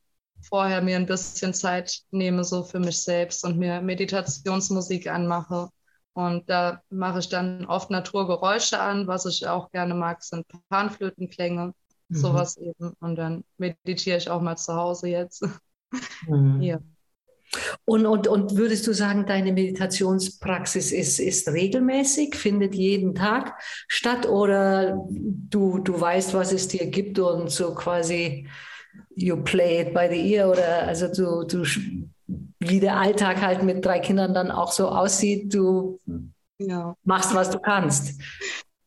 vorher 0.50 0.82
mir 0.82 0.96
ein 0.96 1.06
bisschen 1.06 1.54
Zeit 1.54 2.02
nehme, 2.12 2.44
so 2.44 2.64
für 2.64 2.80
mich 2.80 3.02
selbst 3.02 3.44
und 3.44 3.58
mir 3.58 3.82
Meditationsmusik 3.82 5.08
anmache. 5.08 5.70
Und 6.14 6.50
da 6.50 6.82
mache 6.90 7.20
ich 7.20 7.30
dann 7.30 7.66
oft 7.66 7.92
Naturgeräusche 7.92 8.80
an. 8.80 9.08
Was 9.08 9.26
ich 9.26 9.48
auch 9.48 9.70
gerne 9.72 9.94
mag, 9.94 10.24
sind 10.24 10.46
Panflötenklänge, 10.70 11.74
mhm. 12.08 12.16
sowas 12.16 12.58
eben. 12.58 12.94
Und 13.00 13.16
dann 13.18 13.44
meditiere 13.58 14.18
ich 14.18 14.30
auch 14.30 14.42
mal 14.42 14.58
zu 14.58 14.74
Hause 14.74 15.10
jetzt. 15.10 15.46
Mhm. 16.28 16.62
ja. 16.62 16.80
Und, 17.86 18.06
und, 18.06 18.28
und 18.28 18.58
würdest 18.58 18.86
du 18.88 18.94
sagen, 18.94 19.26
deine 19.26 19.54
Meditationspraxis 19.54 20.92
ist, 20.92 21.20
ist 21.20 21.48
regelmäßig, 21.48 22.36
findet 22.36 22.76
jeden 22.76 23.16
Tag 23.16 23.54
statt 23.88 24.28
oder 24.28 25.08
du, 25.10 25.80
du 25.80 26.00
weißt, 26.00 26.34
was 26.34 26.52
es 26.52 26.68
dir 26.68 26.88
gibt 26.88 27.20
und 27.20 27.50
so 27.50 27.74
quasi 27.74 28.50
you 29.16 29.38
play 29.44 29.82
it 29.82 29.94
by 29.94 30.08
the 30.10 30.34
ear 30.34 30.50
oder 30.50 30.88
also 30.88 31.08
du, 31.08 31.44
du 31.44 31.66
wie 32.60 32.80
der 32.80 32.98
Alltag 32.98 33.42
halt 33.42 33.64
mit 33.64 33.86
drei 33.86 34.00
Kindern 34.00 34.34
dann 34.34 34.52
auch 34.52 34.72
so 34.72 34.90
aussieht, 34.90 35.54
du 35.54 36.00
ja. 36.60 36.96
machst, 37.04 37.34
was 37.34 37.50
du 37.50 37.60
kannst. 37.60 38.20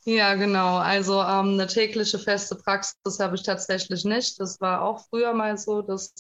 Ja, 0.05 0.35
genau. 0.35 0.77
Also 0.77 1.21
ähm, 1.21 1.55
eine 1.55 1.67
tägliche 1.67 2.19
feste 2.19 2.57
Praxis 2.57 3.21
habe 3.21 3.37
ich 3.37 3.43
tatsächlich 3.43 4.05
nicht. 4.05 4.41
Das 4.41 4.61
war 4.61 4.83
auch 4.83 5.07
früher 5.09 5.33
mal 5.35 5.57
so. 5.59 5.83
Das 5.83 6.13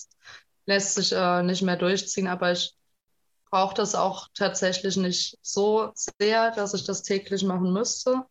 lässt 0.66 0.94
sich 0.94 1.12
äh, 1.12 1.42
nicht 1.42 1.62
mehr 1.62 1.76
durchziehen, 1.76 2.28
aber 2.28 2.52
ich 2.52 2.74
brauche 3.50 3.74
das 3.74 3.94
auch 3.94 4.28
tatsächlich 4.34 4.96
nicht 4.96 5.38
so 5.42 5.90
sehr, 5.94 6.52
dass 6.52 6.74
ich 6.74 6.84
das 6.84 7.02
täglich 7.02 7.42
machen 7.42 7.72
müsste. 7.72 8.24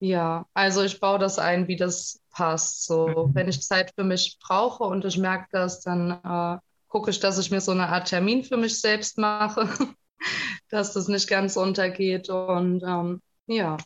Ja, 0.00 0.46
also 0.54 0.82
ich 0.82 1.00
baue 1.00 1.18
das 1.18 1.38
ein, 1.38 1.66
wie 1.66 1.76
das 1.76 2.20
passt. 2.30 2.84
So, 2.84 3.08
mhm. 3.08 3.34
wenn 3.34 3.48
ich 3.48 3.62
Zeit 3.62 3.92
für 3.94 4.04
mich 4.04 4.38
brauche 4.40 4.84
und 4.84 5.04
ich 5.04 5.18
merke 5.18 5.48
das, 5.50 5.80
dann 5.80 6.10
äh, 6.22 6.58
gucke 6.88 7.10
ich, 7.10 7.20
dass 7.20 7.38
ich 7.38 7.50
mir 7.50 7.60
so 7.60 7.72
eine 7.72 7.88
Art 7.88 8.08
Termin 8.08 8.44
für 8.44 8.56
mich 8.56 8.80
selbst 8.80 9.18
mache, 9.18 9.68
dass 10.70 10.92
das 10.92 11.08
nicht 11.08 11.28
ganz 11.28 11.56
untergeht. 11.56 12.30
Und 12.30 12.82
ähm, 12.86 13.20
ja, 13.46 13.76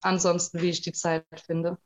ansonsten, 0.00 0.60
wie 0.60 0.70
ich 0.70 0.80
die 0.82 0.92
Zeit 0.92 1.24
finde. 1.46 1.78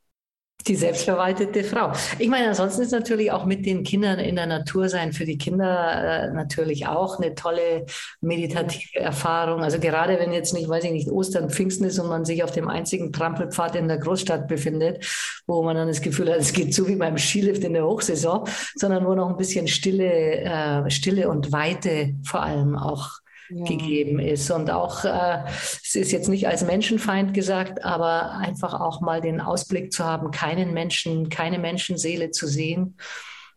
Die 0.66 0.76
selbstverwaltete 0.76 1.62
Frau. 1.62 1.92
Ich 2.18 2.28
meine, 2.28 2.48
ansonsten 2.48 2.82
ist 2.82 2.92
natürlich 2.92 3.30
auch 3.30 3.44
mit 3.44 3.66
den 3.66 3.82
Kindern 3.82 4.18
in 4.18 4.36
der 4.36 4.46
Natur 4.46 4.88
sein 4.88 5.12
für 5.12 5.26
die 5.26 5.36
Kinder 5.36 6.24
äh, 6.24 6.32
natürlich 6.32 6.86
auch 6.86 7.18
eine 7.18 7.34
tolle 7.34 7.84
meditative 8.22 8.98
Erfahrung. 8.98 9.62
Also 9.62 9.78
gerade 9.78 10.18
wenn 10.18 10.32
jetzt 10.32 10.54
nicht, 10.54 10.68
weiß 10.68 10.84
ich 10.84 10.92
nicht, 10.92 11.08
Ostern, 11.08 11.50
Pfingsten 11.50 11.84
ist 11.84 11.98
und 11.98 12.08
man 12.08 12.24
sich 12.24 12.42
auf 12.42 12.50
dem 12.50 12.68
einzigen 12.68 13.12
Trampelpfad 13.12 13.76
in 13.76 13.88
der 13.88 13.98
Großstadt 13.98 14.48
befindet, 14.48 15.04
wo 15.46 15.62
man 15.62 15.76
dann 15.76 15.88
das 15.88 16.00
Gefühl 16.00 16.30
hat, 16.32 16.38
es 16.38 16.54
geht 16.54 16.72
so 16.72 16.88
wie 16.88 16.96
beim 16.96 17.18
Skilift 17.18 17.62
in 17.62 17.74
der 17.74 17.84
Hochsaison, 17.84 18.48
sondern 18.74 19.04
wo 19.04 19.14
noch 19.14 19.28
ein 19.28 19.36
bisschen 19.36 19.68
Stille, 19.68 20.40
äh, 20.40 20.90
Stille 20.90 21.28
und 21.28 21.52
Weite 21.52 22.14
vor 22.24 22.42
allem 22.42 22.74
auch 22.76 23.23
ja. 23.50 23.64
gegeben 23.64 24.18
ist. 24.18 24.50
Und 24.50 24.70
auch, 24.70 25.04
äh, 25.04 25.44
es 25.48 25.94
ist 25.94 26.12
jetzt 26.12 26.28
nicht 26.28 26.48
als 26.48 26.64
Menschenfeind 26.64 27.34
gesagt, 27.34 27.84
aber 27.84 28.32
einfach 28.32 28.80
auch 28.80 29.00
mal 29.00 29.20
den 29.20 29.40
Ausblick 29.40 29.92
zu 29.92 30.04
haben, 30.04 30.30
keinen 30.30 30.72
Menschen, 30.72 31.28
keine 31.28 31.58
Menschenseele 31.58 32.30
zu 32.30 32.46
sehen 32.46 32.96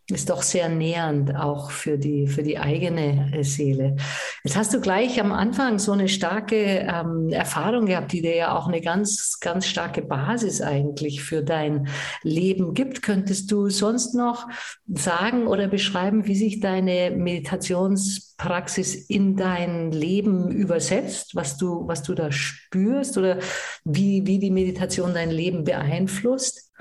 ist 0.10 0.30
doch 0.30 0.42
sehr 0.42 0.70
nähernd 0.70 1.36
auch 1.36 1.70
für 1.70 1.98
die, 1.98 2.28
für 2.28 2.42
die 2.42 2.58
eigene 2.58 3.30
äh, 3.34 3.44
Seele. 3.44 3.98
Jetzt 4.44 4.56
hast 4.56 4.74
du 4.74 4.80
gleich 4.80 5.20
am 5.20 5.34
Anfang 5.34 5.80
so 5.80 5.92
eine 5.92 6.08
starke 6.08 6.56
ähm, 6.56 7.28
Erfahrung 7.30 7.88
gehabt, 7.88 8.14
die 8.14 8.22
dir 8.22 8.36
ja 8.36 8.58
auch 8.58 8.68
eine 8.68 8.80
ganz, 8.80 9.40
ganz 9.42 9.68
starke 9.68 10.02
Basis 10.02 10.62
eigentlich 10.62 11.24
für 11.24 11.44
dein 11.44 11.90
Leben 12.24 12.74
gibt. 12.74 13.02
Könntest 13.02 13.52
du 13.52 13.70
sonst 13.70 14.16
noch 14.16 14.48
sagen 14.88 15.46
oder 15.46 15.68
beschreiben, 15.68 16.26
wie 16.26 16.36
sich 16.36 16.62
deine 16.62 17.12
Meditationspraxis 17.12 18.96
in 18.96 19.36
dein 19.36 19.92
Leben 19.92 20.52
übersetzt, 20.52 21.36
was 21.36 21.58
du, 21.58 21.86
was 21.86 22.04
du 22.04 22.14
da 22.14 22.32
spürst 22.32 23.18
oder 23.18 23.40
wie, 23.84 24.26
wie 24.26 24.40
die 24.40 24.52
Meditation 24.52 25.14
dein 25.14 25.32
Leben 25.32 25.66
beeinflusst? 25.66 26.72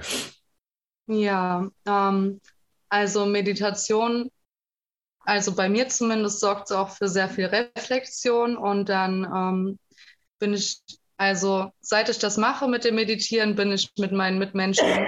Ja, 1.08 1.68
ähm, 1.86 2.40
also 2.88 3.26
Meditation, 3.26 4.30
also 5.20 5.54
bei 5.54 5.68
mir 5.68 5.88
zumindest 5.88 6.40
sorgt 6.40 6.70
es 6.70 6.76
auch 6.76 6.90
für 6.90 7.08
sehr 7.08 7.28
viel 7.28 7.46
Reflexion 7.46 8.56
und 8.56 8.88
dann 8.88 9.24
ähm, 9.24 9.78
bin 10.38 10.54
ich, 10.54 10.80
also 11.16 11.70
seit 11.80 12.08
ich 12.08 12.18
das 12.18 12.36
mache 12.36 12.68
mit 12.68 12.84
dem 12.84 12.94
Meditieren, 12.94 13.56
bin 13.56 13.72
ich 13.72 13.90
mit 13.98 14.12
meinen 14.12 14.38
Mitmenschen 14.38 15.06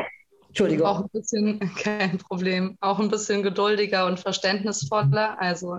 Entschuldigung. 0.49 0.87
auch 0.87 1.01
ein 1.01 1.09
bisschen, 1.13 1.61
kein 1.83 2.19
Problem, 2.19 2.77
auch 2.81 2.99
ein 2.99 3.11
bisschen 3.11 3.43
geduldiger 3.43 4.07
und 4.07 4.19
verständnisvoller. 4.19 5.41
Also 5.41 5.79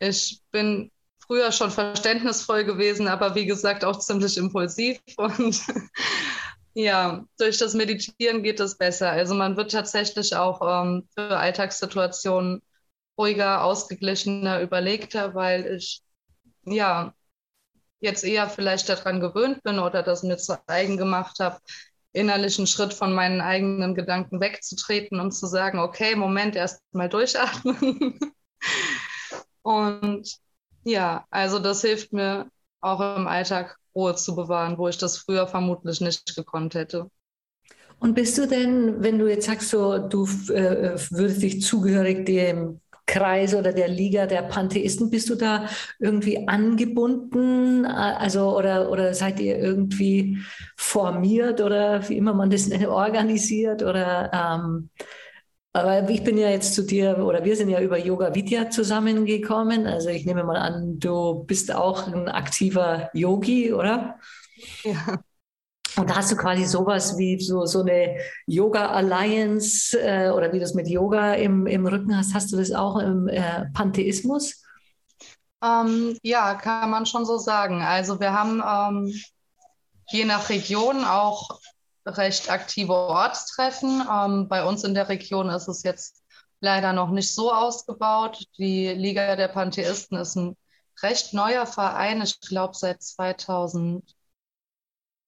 ich 0.00 0.40
bin 0.50 0.90
früher 1.26 1.52
schon 1.52 1.70
verständnisvoll 1.70 2.64
gewesen, 2.64 3.06
aber 3.08 3.34
wie 3.34 3.46
gesagt 3.46 3.84
auch 3.84 3.98
ziemlich 3.98 4.36
impulsiv 4.36 4.98
und 5.16 5.62
ja, 6.78 7.24
durch 7.38 7.58
das 7.58 7.74
Meditieren 7.74 8.44
geht 8.44 8.60
es 8.60 8.78
besser. 8.78 9.10
Also 9.10 9.34
man 9.34 9.56
wird 9.56 9.72
tatsächlich 9.72 10.36
auch 10.36 10.60
ähm, 10.62 11.08
für 11.12 11.36
Alltagssituationen 11.36 12.62
ruhiger, 13.18 13.64
ausgeglichener, 13.64 14.60
überlegter, 14.62 15.34
weil 15.34 15.66
ich 15.74 16.02
ja 16.64 17.14
jetzt 17.98 18.22
eher 18.22 18.48
vielleicht 18.48 18.88
daran 18.88 19.18
gewöhnt 19.18 19.64
bin 19.64 19.80
oder 19.80 20.04
das 20.04 20.22
mir 20.22 20.36
zu 20.36 20.56
eigen 20.68 20.96
gemacht 20.96 21.40
habe, 21.40 21.58
innerlich 22.12 22.58
einen 22.58 22.68
Schritt 22.68 22.94
von 22.94 23.12
meinen 23.12 23.40
eigenen 23.40 23.96
Gedanken 23.96 24.40
wegzutreten 24.40 25.18
und 25.18 25.32
zu 25.32 25.48
sagen, 25.48 25.80
okay, 25.80 26.14
Moment, 26.14 26.54
erst 26.54 26.80
mal 26.92 27.08
durchatmen. 27.08 28.20
und 29.62 30.32
ja, 30.84 31.26
also 31.30 31.58
das 31.58 31.80
hilft 31.80 32.12
mir 32.12 32.48
auch 32.80 33.00
im 33.16 33.26
Alltag 33.26 33.76
Ruhe 33.98 34.14
zu 34.14 34.36
bewahren, 34.36 34.78
wo 34.78 34.88
ich 34.88 34.98
das 34.98 35.18
früher 35.18 35.46
vermutlich 35.48 36.00
nicht 36.00 36.36
gekonnt 36.36 36.74
hätte. 36.74 37.10
Und 37.98 38.14
bist 38.14 38.38
du 38.38 38.46
denn, 38.46 39.02
wenn 39.02 39.18
du 39.18 39.28
jetzt 39.28 39.46
sagst, 39.46 39.70
so, 39.70 39.98
du 39.98 40.24
äh, 40.52 40.94
würdest 41.10 41.42
dich 41.42 41.62
zugehörig 41.62 42.24
dem 42.26 42.80
Kreis 43.06 43.54
oder 43.54 43.72
der 43.72 43.88
Liga 43.88 44.26
der 44.26 44.42
Pantheisten, 44.42 45.10
bist 45.10 45.30
du 45.30 45.34
da 45.34 45.66
irgendwie 45.98 46.46
angebunden? 46.46 47.86
Also, 47.86 48.56
oder, 48.56 48.90
oder 48.90 49.14
seid 49.14 49.40
ihr 49.40 49.58
irgendwie 49.58 50.38
formiert 50.76 51.60
oder 51.60 52.06
wie 52.08 52.18
immer 52.18 52.34
man 52.34 52.50
das 52.50 52.70
organisiert? 52.86 53.82
Oder 53.82 54.30
ähm, 54.32 54.90
aber 55.72 56.08
ich 56.08 56.24
bin 56.24 56.38
ja 56.38 56.48
jetzt 56.48 56.74
zu 56.74 56.82
dir, 56.82 57.18
oder 57.18 57.44
wir 57.44 57.56
sind 57.56 57.68
ja 57.68 57.80
über 57.80 57.98
Yoga 57.98 58.34
Vidya 58.34 58.70
zusammengekommen. 58.70 59.86
Also 59.86 60.08
ich 60.08 60.24
nehme 60.24 60.44
mal 60.44 60.56
an, 60.56 60.98
du 60.98 61.44
bist 61.44 61.74
auch 61.74 62.06
ein 62.06 62.28
aktiver 62.28 63.10
Yogi, 63.12 63.72
oder? 63.72 64.18
Ja. 64.82 65.18
Und 65.96 66.10
da 66.10 66.16
hast 66.16 66.30
du 66.30 66.36
quasi 66.36 66.64
sowas 66.64 67.18
wie 67.18 67.40
so, 67.40 67.64
so 67.66 67.80
eine 67.80 68.18
Yoga 68.46 68.90
Alliance 68.90 69.98
äh, 69.98 70.30
oder 70.30 70.52
wie 70.52 70.58
du 70.58 70.64
es 70.64 70.74
mit 70.74 70.88
Yoga 70.88 71.34
im, 71.34 71.66
im 71.66 71.86
Rücken 71.86 72.16
hast. 72.16 72.34
Hast 72.34 72.52
du 72.52 72.56
das 72.56 72.70
auch 72.72 72.98
im 72.98 73.26
äh, 73.28 73.66
Pantheismus? 73.74 74.62
Ähm, 75.62 76.16
ja, 76.22 76.54
kann 76.54 76.90
man 76.90 77.04
schon 77.04 77.24
so 77.24 77.36
sagen. 77.36 77.82
Also 77.82 78.20
wir 78.20 78.32
haben 78.32 78.62
ähm, 78.64 79.12
je 80.10 80.24
nach 80.24 80.50
Region 80.50 81.04
auch 81.04 81.58
recht 82.16 82.50
aktive 82.50 82.92
Ortstreffen. 82.94 84.02
Ähm, 84.10 84.48
bei 84.48 84.64
uns 84.64 84.84
in 84.84 84.94
der 84.94 85.08
Region 85.08 85.48
ist 85.50 85.68
es 85.68 85.82
jetzt 85.82 86.22
leider 86.60 86.92
noch 86.92 87.10
nicht 87.10 87.34
so 87.34 87.52
ausgebaut. 87.52 88.44
Die 88.58 88.88
Liga 88.88 89.36
der 89.36 89.48
Pantheisten 89.48 90.16
ist 90.16 90.36
ein 90.36 90.56
recht 91.02 91.34
neuer 91.34 91.66
Verein, 91.66 92.22
ich 92.22 92.40
glaube 92.40 92.74
seit 92.74 93.02
2000. 93.02 94.14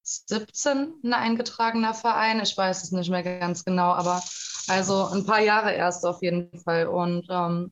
17 0.03 0.95
ein 1.03 1.13
eingetragener 1.13 1.93
Verein. 1.93 2.41
Ich 2.41 2.57
weiß 2.57 2.83
es 2.83 2.91
nicht 2.91 3.09
mehr 3.09 3.23
ganz 3.23 3.63
genau, 3.63 3.91
aber 3.91 4.21
also 4.67 5.05
ein 5.07 5.25
paar 5.25 5.41
Jahre 5.41 5.73
erst 5.73 6.05
auf 6.05 6.21
jeden 6.21 6.57
Fall. 6.59 6.87
Und 6.87 7.27
ähm, 7.29 7.71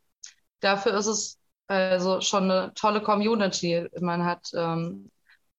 dafür 0.60 0.94
ist 0.98 1.08
es 1.08 1.40
also 1.68 2.22
schon 2.22 2.50
eine 2.50 2.74
tolle 2.76 3.02
Community. 3.02 3.88
Man 4.00 4.26
hat 4.26 4.52
ähm, 4.56 5.12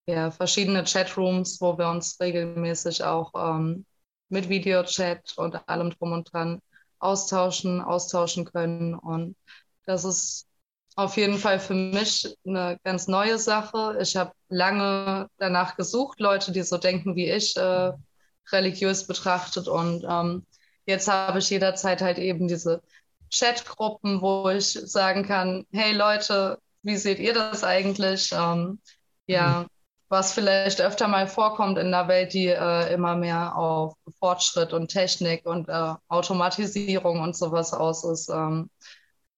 ja, 0.07 0.30
verschiedene 0.30 0.85
Chatrooms, 0.85 1.61
wo 1.61 1.78
wir 1.78 1.88
uns 1.88 2.19
regelmäßig 2.21 3.04
auch 3.04 3.33
ähm, 3.37 3.85
mit 4.28 4.49
Videochat 4.49 5.35
und 5.37 5.69
allem 5.69 5.90
drum 5.90 6.12
und 6.12 6.33
dran 6.33 6.61
austauschen, 6.99 7.80
austauschen 7.80 8.45
können. 8.45 8.95
Und 8.95 9.37
das 9.87 10.04
ist 10.04 10.47
auf 10.97 11.16
jeden 11.16 11.38
Fall 11.38 11.61
für 11.61 11.75
mich 11.75 12.37
eine 12.47 12.78
ganz 12.85 13.09
neue 13.09 13.38
Sache. 13.38 13.99
Ich 14.00 14.16
habe 14.16 14.33
lange 14.49 15.28
danach 15.38 15.76
gesucht, 15.76 16.21
Leute, 16.21 16.52
die 16.52 16.62
so 16.62 16.78
denken 16.78 17.16
wie 17.16 17.30
ich, 17.30 17.57
äh, 17.57 17.92
religiös 18.52 19.07
betrachtet. 19.07 19.69
Und 19.69 20.04
ähm, 20.09 20.47
jetzt 20.87 21.09
habe 21.09 21.38
ich 21.38 21.50
jederzeit 21.50 22.02
halt 22.02 22.19
eben 22.19 22.49
diese 22.49 22.83
Chatgruppen, 23.33 24.21
wo 24.21 24.49
ich 24.50 24.73
sagen 24.73 25.25
kann, 25.25 25.66
hey 25.73 25.92
Leute, 25.92 26.59
wie 26.83 26.97
seht 26.97 27.19
ihr 27.19 27.35
das 27.35 27.64
eigentlich? 27.64 28.33
Ähm, 28.33 28.80
ja, 29.26 29.61
mhm. 29.61 29.80
Was 30.11 30.33
vielleicht 30.33 30.83
öfter 30.83 31.07
mal 31.07 31.29
vorkommt 31.29 31.79
in 31.79 31.87
einer 31.95 32.09
Welt, 32.09 32.35
die 32.35 32.49
äh, 32.49 32.93
immer 32.93 33.14
mehr 33.14 33.57
auf 33.57 33.95
Fortschritt 34.19 34.73
und 34.73 34.88
Technik 34.88 35.47
und 35.47 35.69
äh, 35.69 35.95
Automatisierung 36.09 37.21
und 37.21 37.37
sowas 37.37 37.73
aus 37.73 38.05
ist. 38.05 38.29
Ähm, 38.29 38.71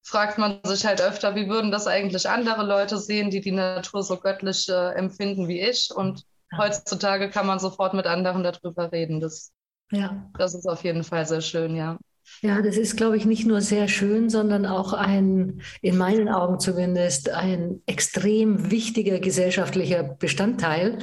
fragt 0.02 0.38
man 0.38 0.60
sich 0.64 0.86
halt 0.86 1.02
öfter, 1.02 1.34
wie 1.34 1.48
würden 1.48 1.70
das 1.70 1.86
eigentlich 1.86 2.28
andere 2.28 2.64
Leute 2.64 2.96
sehen, 2.96 3.30
die 3.30 3.42
die 3.42 3.52
Natur 3.52 4.02
so 4.02 4.16
göttlich 4.16 4.66
äh, 4.70 4.94
empfinden 4.94 5.46
wie 5.46 5.60
ich. 5.60 5.94
Und 5.94 6.24
heutzutage 6.56 7.28
kann 7.28 7.46
man 7.46 7.58
sofort 7.58 7.92
mit 7.92 8.06
anderen 8.06 8.42
darüber 8.42 8.90
reden. 8.92 9.20
Das, 9.20 9.52
ja. 9.90 10.26
das 10.38 10.54
ist 10.54 10.66
auf 10.66 10.82
jeden 10.84 11.04
Fall 11.04 11.26
sehr 11.26 11.42
schön, 11.42 11.76
ja. 11.76 11.98
Ja, 12.40 12.60
das 12.62 12.76
ist, 12.76 12.96
glaube 12.96 13.16
ich, 13.16 13.24
nicht 13.24 13.46
nur 13.46 13.60
sehr 13.60 13.86
schön, 13.86 14.28
sondern 14.30 14.66
auch 14.66 14.92
ein, 14.92 15.60
in 15.80 15.96
meinen 15.96 16.28
Augen 16.28 16.58
zumindest, 16.58 17.30
ein 17.30 17.80
extrem 17.86 18.70
wichtiger 18.70 19.20
gesellschaftlicher 19.20 20.02
Bestandteil. 20.02 20.98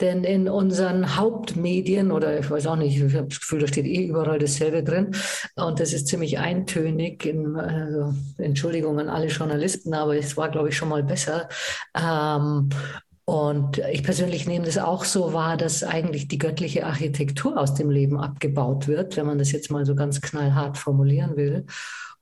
Denn 0.00 0.24
in 0.24 0.48
unseren 0.48 1.16
Hauptmedien, 1.16 2.10
oder 2.10 2.38
ich 2.38 2.50
weiß 2.50 2.66
auch 2.66 2.76
nicht, 2.76 2.96
ich 2.96 3.14
habe 3.14 3.28
das 3.28 3.40
Gefühl, 3.40 3.60
da 3.60 3.66
steht 3.66 3.84
eh 3.84 4.06
überall 4.06 4.38
dasselbe 4.38 4.82
drin. 4.82 5.14
Und 5.56 5.78
das 5.78 5.92
ist 5.92 6.06
ziemlich 6.08 6.38
eintönig. 6.38 7.24
In, 7.26 7.56
also, 7.56 8.14
Entschuldigung 8.38 8.98
an 8.98 9.10
alle 9.10 9.26
Journalisten, 9.26 9.92
aber 9.92 10.16
es 10.16 10.36
war, 10.36 10.48
glaube 10.48 10.70
ich, 10.70 10.76
schon 10.76 10.88
mal 10.88 11.02
besser. 11.02 11.48
Ähm, 11.94 12.70
und 13.30 13.78
ich 13.92 14.02
persönlich 14.02 14.48
nehme 14.48 14.64
das 14.64 14.76
auch 14.76 15.04
so 15.04 15.32
wahr, 15.32 15.56
dass 15.56 15.84
eigentlich 15.84 16.26
die 16.26 16.38
göttliche 16.38 16.84
Architektur 16.84 17.60
aus 17.60 17.74
dem 17.74 17.88
Leben 17.88 18.18
abgebaut 18.18 18.88
wird, 18.88 19.16
wenn 19.16 19.24
man 19.24 19.38
das 19.38 19.52
jetzt 19.52 19.70
mal 19.70 19.86
so 19.86 19.94
ganz 19.94 20.20
knallhart 20.20 20.76
formulieren 20.76 21.36
will. 21.36 21.64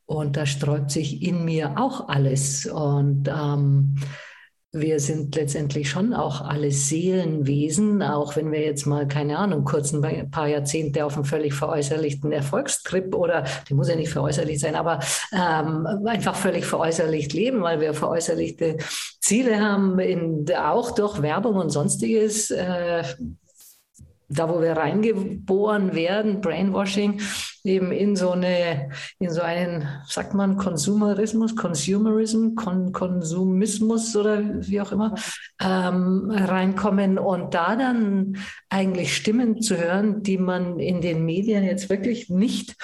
Und 0.04 0.36
da 0.36 0.44
sträubt 0.44 0.90
sich 0.90 1.22
in 1.22 1.46
mir 1.46 1.80
auch 1.80 2.10
alles. 2.10 2.66
Und 2.66 3.26
ähm, 3.26 3.94
wir 4.72 5.00
sind 5.00 5.34
letztendlich 5.34 5.88
schon 5.88 6.12
auch 6.12 6.42
alle 6.42 6.70
Seelenwesen, 6.70 8.02
auch 8.02 8.36
wenn 8.36 8.52
wir 8.52 8.60
jetzt 8.60 8.86
mal, 8.86 9.08
keine 9.08 9.38
Ahnung, 9.38 9.64
kurz 9.64 9.94
ein 9.94 10.30
paar 10.30 10.46
Jahrzehnte 10.46 11.06
auf 11.06 11.14
einem 11.14 11.24
völlig 11.24 11.54
veräußerlichten 11.54 12.32
Erfolgstrip 12.32 13.14
oder, 13.14 13.44
der 13.68 13.76
muss 13.76 13.88
ja 13.88 13.96
nicht 13.96 14.10
veräußerlicht 14.10 14.60
sein, 14.60 14.74
aber 14.74 15.00
ähm, 15.32 15.86
einfach 16.04 16.36
völlig 16.36 16.66
veräußerlicht 16.66 17.32
leben, 17.32 17.62
weil 17.62 17.80
wir 17.80 17.94
veräußerlichte 17.94 18.76
Ziele 19.20 19.58
haben, 19.58 19.98
in, 20.00 20.46
auch 20.54 20.90
durch 20.90 21.22
Werbung 21.22 21.56
und 21.56 21.70
sonstiges. 21.70 22.50
Äh, 22.50 23.04
da 24.28 24.48
wo 24.48 24.60
wir 24.60 24.72
reingeboren 24.72 25.94
werden, 25.94 26.40
Brainwashing, 26.40 27.20
eben 27.64 27.92
in 27.92 28.14
so 28.14 28.32
eine, 28.32 28.90
in 29.18 29.30
so 29.30 29.40
einen, 29.40 29.88
sagt 30.06 30.34
man, 30.34 30.56
Konsumerismus, 30.56 31.56
Consumerism, 31.56 32.54
Kon 32.54 32.92
Konsumismus 32.92 34.14
oder 34.16 34.42
wie 34.66 34.80
auch 34.80 34.92
immer, 34.92 35.14
ähm, 35.62 36.30
reinkommen 36.30 37.18
und 37.18 37.54
da 37.54 37.74
dann 37.76 38.36
eigentlich 38.68 39.16
Stimmen 39.16 39.62
zu 39.62 39.76
hören, 39.78 40.22
die 40.22 40.38
man 40.38 40.78
in 40.78 41.00
den 41.00 41.24
Medien 41.24 41.64
jetzt 41.64 41.88
wirklich 41.88 42.28
nicht 42.28 42.76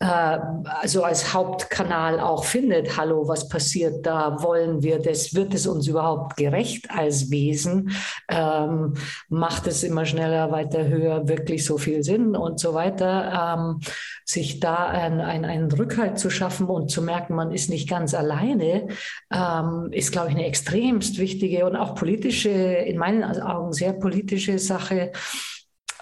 also 0.00 1.04
als 1.04 1.32
Hauptkanal 1.32 2.18
auch 2.18 2.44
findet, 2.44 2.96
hallo, 2.96 3.28
was 3.28 3.48
passiert 3.48 4.04
da, 4.04 4.42
wollen 4.42 4.82
wir 4.82 4.98
das, 4.98 5.34
wird 5.34 5.54
es 5.54 5.66
uns 5.66 5.86
überhaupt 5.86 6.36
gerecht 6.36 6.90
als 6.90 7.30
Wesen, 7.30 7.90
ähm, 8.28 8.94
macht 9.28 9.66
es 9.66 9.84
immer 9.84 10.04
schneller, 10.04 10.50
weiter, 10.50 10.88
höher 10.88 11.28
wirklich 11.28 11.64
so 11.64 11.78
viel 11.78 12.02
Sinn 12.02 12.34
und 12.34 12.58
so 12.58 12.74
weiter, 12.74 13.56
ähm, 13.56 13.80
sich 14.24 14.58
da 14.58 14.86
ein, 14.86 15.20
ein, 15.20 15.44
einen 15.44 15.70
Rückhalt 15.70 16.18
zu 16.18 16.28
schaffen 16.28 16.66
und 16.66 16.90
zu 16.90 17.00
merken, 17.00 17.34
man 17.34 17.52
ist 17.52 17.70
nicht 17.70 17.88
ganz 17.88 18.14
alleine, 18.14 18.88
ähm, 19.32 19.88
ist, 19.92 20.12
glaube 20.12 20.30
ich, 20.30 20.34
eine 20.34 20.46
extremst 20.46 21.18
wichtige 21.18 21.66
und 21.66 21.76
auch 21.76 21.94
politische, 21.94 22.50
in 22.50 22.98
meinen 22.98 23.22
Augen 23.22 23.72
sehr 23.72 23.92
politische 23.92 24.58
Sache, 24.58 25.12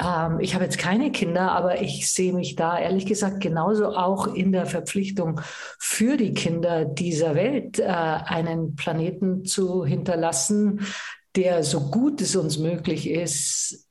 ähm, 0.03 0.41
ich 0.41 0.55
habe 0.55 0.65
jetzt 0.65 0.79
keine 0.79 1.13
Kinder, 1.13 1.53
aber 1.53 1.81
ich 1.81 2.11
sehe 2.11 2.33
mich 2.33 2.57
da 2.57 2.79
ehrlich 2.79 3.07
gesagt 3.07 3.41
genauso 3.41 3.95
auch 3.95 4.27
in 4.35 4.53
der 4.53 4.67
Verpflichtung 4.67 5.41
für 5.79 6.17
die 6.17 6.35
Kinder 6.35 6.85
dieser 6.85 7.35
Welt, 7.35 7.79
äh, 7.79 7.85
einen 7.85 8.75
Planeten 8.77 9.45
zu 9.45 9.85
hinterlassen, 9.85 10.81
der 11.37 11.63
so 11.63 11.91
gut 11.91 12.21
es 12.21 12.37
uns 12.37 12.59
möglich 12.59 13.09
ist, 13.09 13.89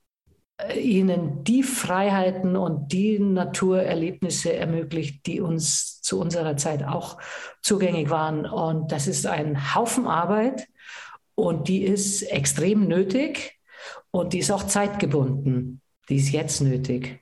äh, 0.58 0.78
ihnen 0.78 1.44
die 1.44 1.62
Freiheiten 1.62 2.56
und 2.56 2.92
die 2.92 3.18
Naturerlebnisse 3.18 4.52
ermöglicht, 4.54 5.26
die 5.26 5.40
uns 5.40 6.00
zu 6.02 6.20
unserer 6.20 6.56
Zeit 6.56 6.84
auch 6.84 7.18
zugänglich 7.62 8.10
waren. 8.10 8.44
Und 8.44 8.92
das 8.92 9.06
ist 9.06 9.26
ein 9.26 9.74
Haufen 9.74 10.06
Arbeit 10.06 10.68
und 11.34 11.68
die 11.68 11.84
ist 11.84 12.22
extrem 12.22 12.86
nötig 12.86 13.58
und 14.10 14.32
die 14.32 14.40
ist 14.40 14.50
auch 14.50 14.64
zeitgebunden 14.64 15.81
die 16.08 16.16
ist 16.16 16.30
jetzt 16.30 16.60
nötig. 16.60 17.20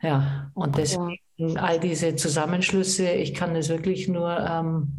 Ja, 0.00 0.50
und 0.54 0.76
deswegen 0.76 1.18
ja. 1.36 1.54
all 1.62 1.80
diese 1.80 2.14
Zusammenschlüsse, 2.14 3.10
ich 3.10 3.34
kann 3.34 3.56
es 3.56 3.68
wirklich 3.68 4.06
nur 4.08 4.38
ähm, 4.38 4.98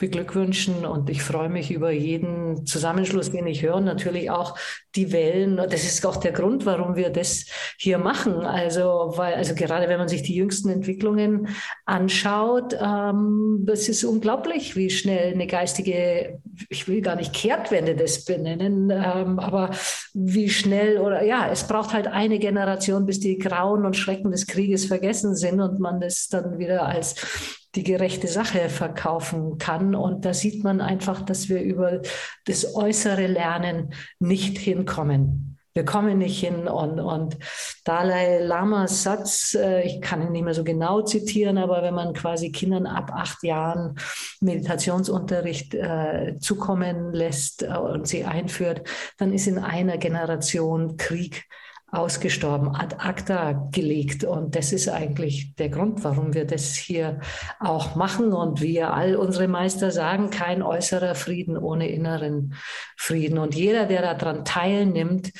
beglückwünschen 0.00 0.86
und 0.86 1.10
ich 1.10 1.22
freue 1.22 1.50
mich 1.50 1.70
über 1.70 1.90
jeden 1.90 2.64
Zusammenschluss, 2.64 3.30
den 3.30 3.46
ich 3.46 3.62
höre. 3.62 3.80
Natürlich 3.80 4.30
auch 4.30 4.58
die 4.96 5.12
Wellen. 5.12 5.58
Das 5.58 5.84
ist 5.84 6.04
auch 6.06 6.16
der 6.16 6.32
Grund, 6.32 6.64
warum 6.64 6.96
wir 6.96 7.10
das 7.10 7.44
hier 7.78 7.98
machen. 7.98 8.40
Also, 8.40 9.12
weil, 9.16 9.34
also 9.34 9.54
gerade 9.54 9.88
wenn 9.88 9.98
man 9.98 10.08
sich 10.08 10.22
die 10.22 10.34
jüngsten 10.34 10.70
Entwicklungen 10.70 11.48
anschaut, 11.84 12.74
ähm, 12.80 13.66
es 13.70 13.90
ist 13.90 14.02
unglaublich, 14.04 14.74
wie 14.74 14.88
schnell 14.88 15.34
eine 15.34 15.46
geistige, 15.46 16.40
ich 16.70 16.88
will 16.88 17.02
gar 17.02 17.16
nicht 17.16 17.34
Kehrtwende 17.34 17.94
das 17.94 18.24
benennen, 18.24 18.88
ähm, 18.90 19.38
aber 19.38 19.70
wie 20.14 20.48
schnell 20.48 20.98
oder 20.98 21.22
ja, 21.22 21.50
es 21.52 21.64
braucht 21.64 21.92
halt 21.92 22.06
eine 22.06 22.38
Generation, 22.38 23.04
bis 23.04 23.20
die 23.20 23.36
Grauen 23.36 23.84
und 23.84 23.98
Schrecken 23.98 24.30
des 24.30 24.46
Krieges 24.46 24.86
vergessen 24.86 25.36
sind 25.36 25.60
und 25.60 25.78
man 25.78 26.00
das 26.00 26.28
dann 26.28 26.58
wieder 26.58 26.86
als 26.86 27.59
die 27.74 27.84
gerechte 27.84 28.28
Sache 28.28 28.68
verkaufen 28.68 29.58
kann. 29.58 29.94
Und 29.94 30.24
da 30.24 30.34
sieht 30.34 30.64
man 30.64 30.80
einfach, 30.80 31.22
dass 31.22 31.48
wir 31.48 31.62
über 31.62 32.02
das 32.46 32.74
äußere 32.74 33.26
Lernen 33.26 33.94
nicht 34.18 34.58
hinkommen. 34.58 35.58
Wir 35.72 35.84
kommen 35.84 36.18
nicht 36.18 36.40
hin. 36.40 36.66
Und, 36.66 36.98
und 36.98 37.38
Dalai 37.84 38.40
Lamas 38.40 39.04
Satz, 39.04 39.54
äh, 39.54 39.82
ich 39.82 40.00
kann 40.00 40.20
ihn 40.20 40.32
nicht 40.32 40.44
mehr 40.44 40.54
so 40.54 40.64
genau 40.64 41.02
zitieren, 41.02 41.58
aber 41.58 41.82
wenn 41.82 41.94
man 41.94 42.12
quasi 42.12 42.50
Kindern 42.50 42.86
ab 42.86 43.12
acht 43.14 43.42
Jahren 43.44 43.96
Meditationsunterricht 44.40 45.74
äh, 45.74 46.36
zukommen 46.40 47.12
lässt 47.12 47.62
äh, 47.62 47.68
und 47.68 48.08
sie 48.08 48.24
einführt, 48.24 48.88
dann 49.16 49.32
ist 49.32 49.46
in 49.46 49.58
einer 49.58 49.96
Generation 49.96 50.96
Krieg 50.96 51.46
ausgestorben, 51.92 52.74
ad 52.74 52.96
acta 52.98 53.68
gelegt. 53.72 54.24
Und 54.24 54.54
das 54.54 54.72
ist 54.72 54.88
eigentlich 54.88 55.54
der 55.56 55.68
Grund, 55.68 56.04
warum 56.04 56.34
wir 56.34 56.46
das 56.46 56.74
hier 56.74 57.20
auch 57.58 57.96
machen. 57.96 58.32
Und 58.32 58.60
wir 58.60 58.94
all 58.94 59.16
unsere 59.16 59.48
Meister 59.48 59.90
sagen, 59.90 60.30
kein 60.30 60.62
äußerer 60.62 61.14
Frieden 61.14 61.56
ohne 61.56 61.88
inneren 61.88 62.54
Frieden. 62.96 63.38
Und 63.38 63.54
jeder, 63.54 63.86
der 63.86 64.14
daran 64.14 64.44
teilnimmt, 64.44 65.32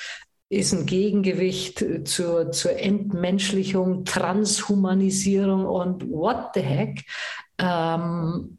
ist 0.49 0.73
ein 0.73 0.87
Gegengewicht 0.87 1.85
zur, 2.09 2.51
zur 2.51 2.77
Entmenschlichung, 2.77 4.05
Transhumanisierung 4.05 5.65
und 5.65 6.11
what 6.11 6.51
the 6.55 6.61
heck. 6.61 7.05
Ähm, 7.59 8.59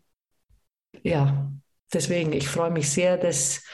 ja, 1.03 1.51
deswegen, 1.93 2.31
ich 2.31 2.47
freue 2.47 2.71
mich 2.71 2.89
sehr, 2.89 3.17
das, 3.17 3.65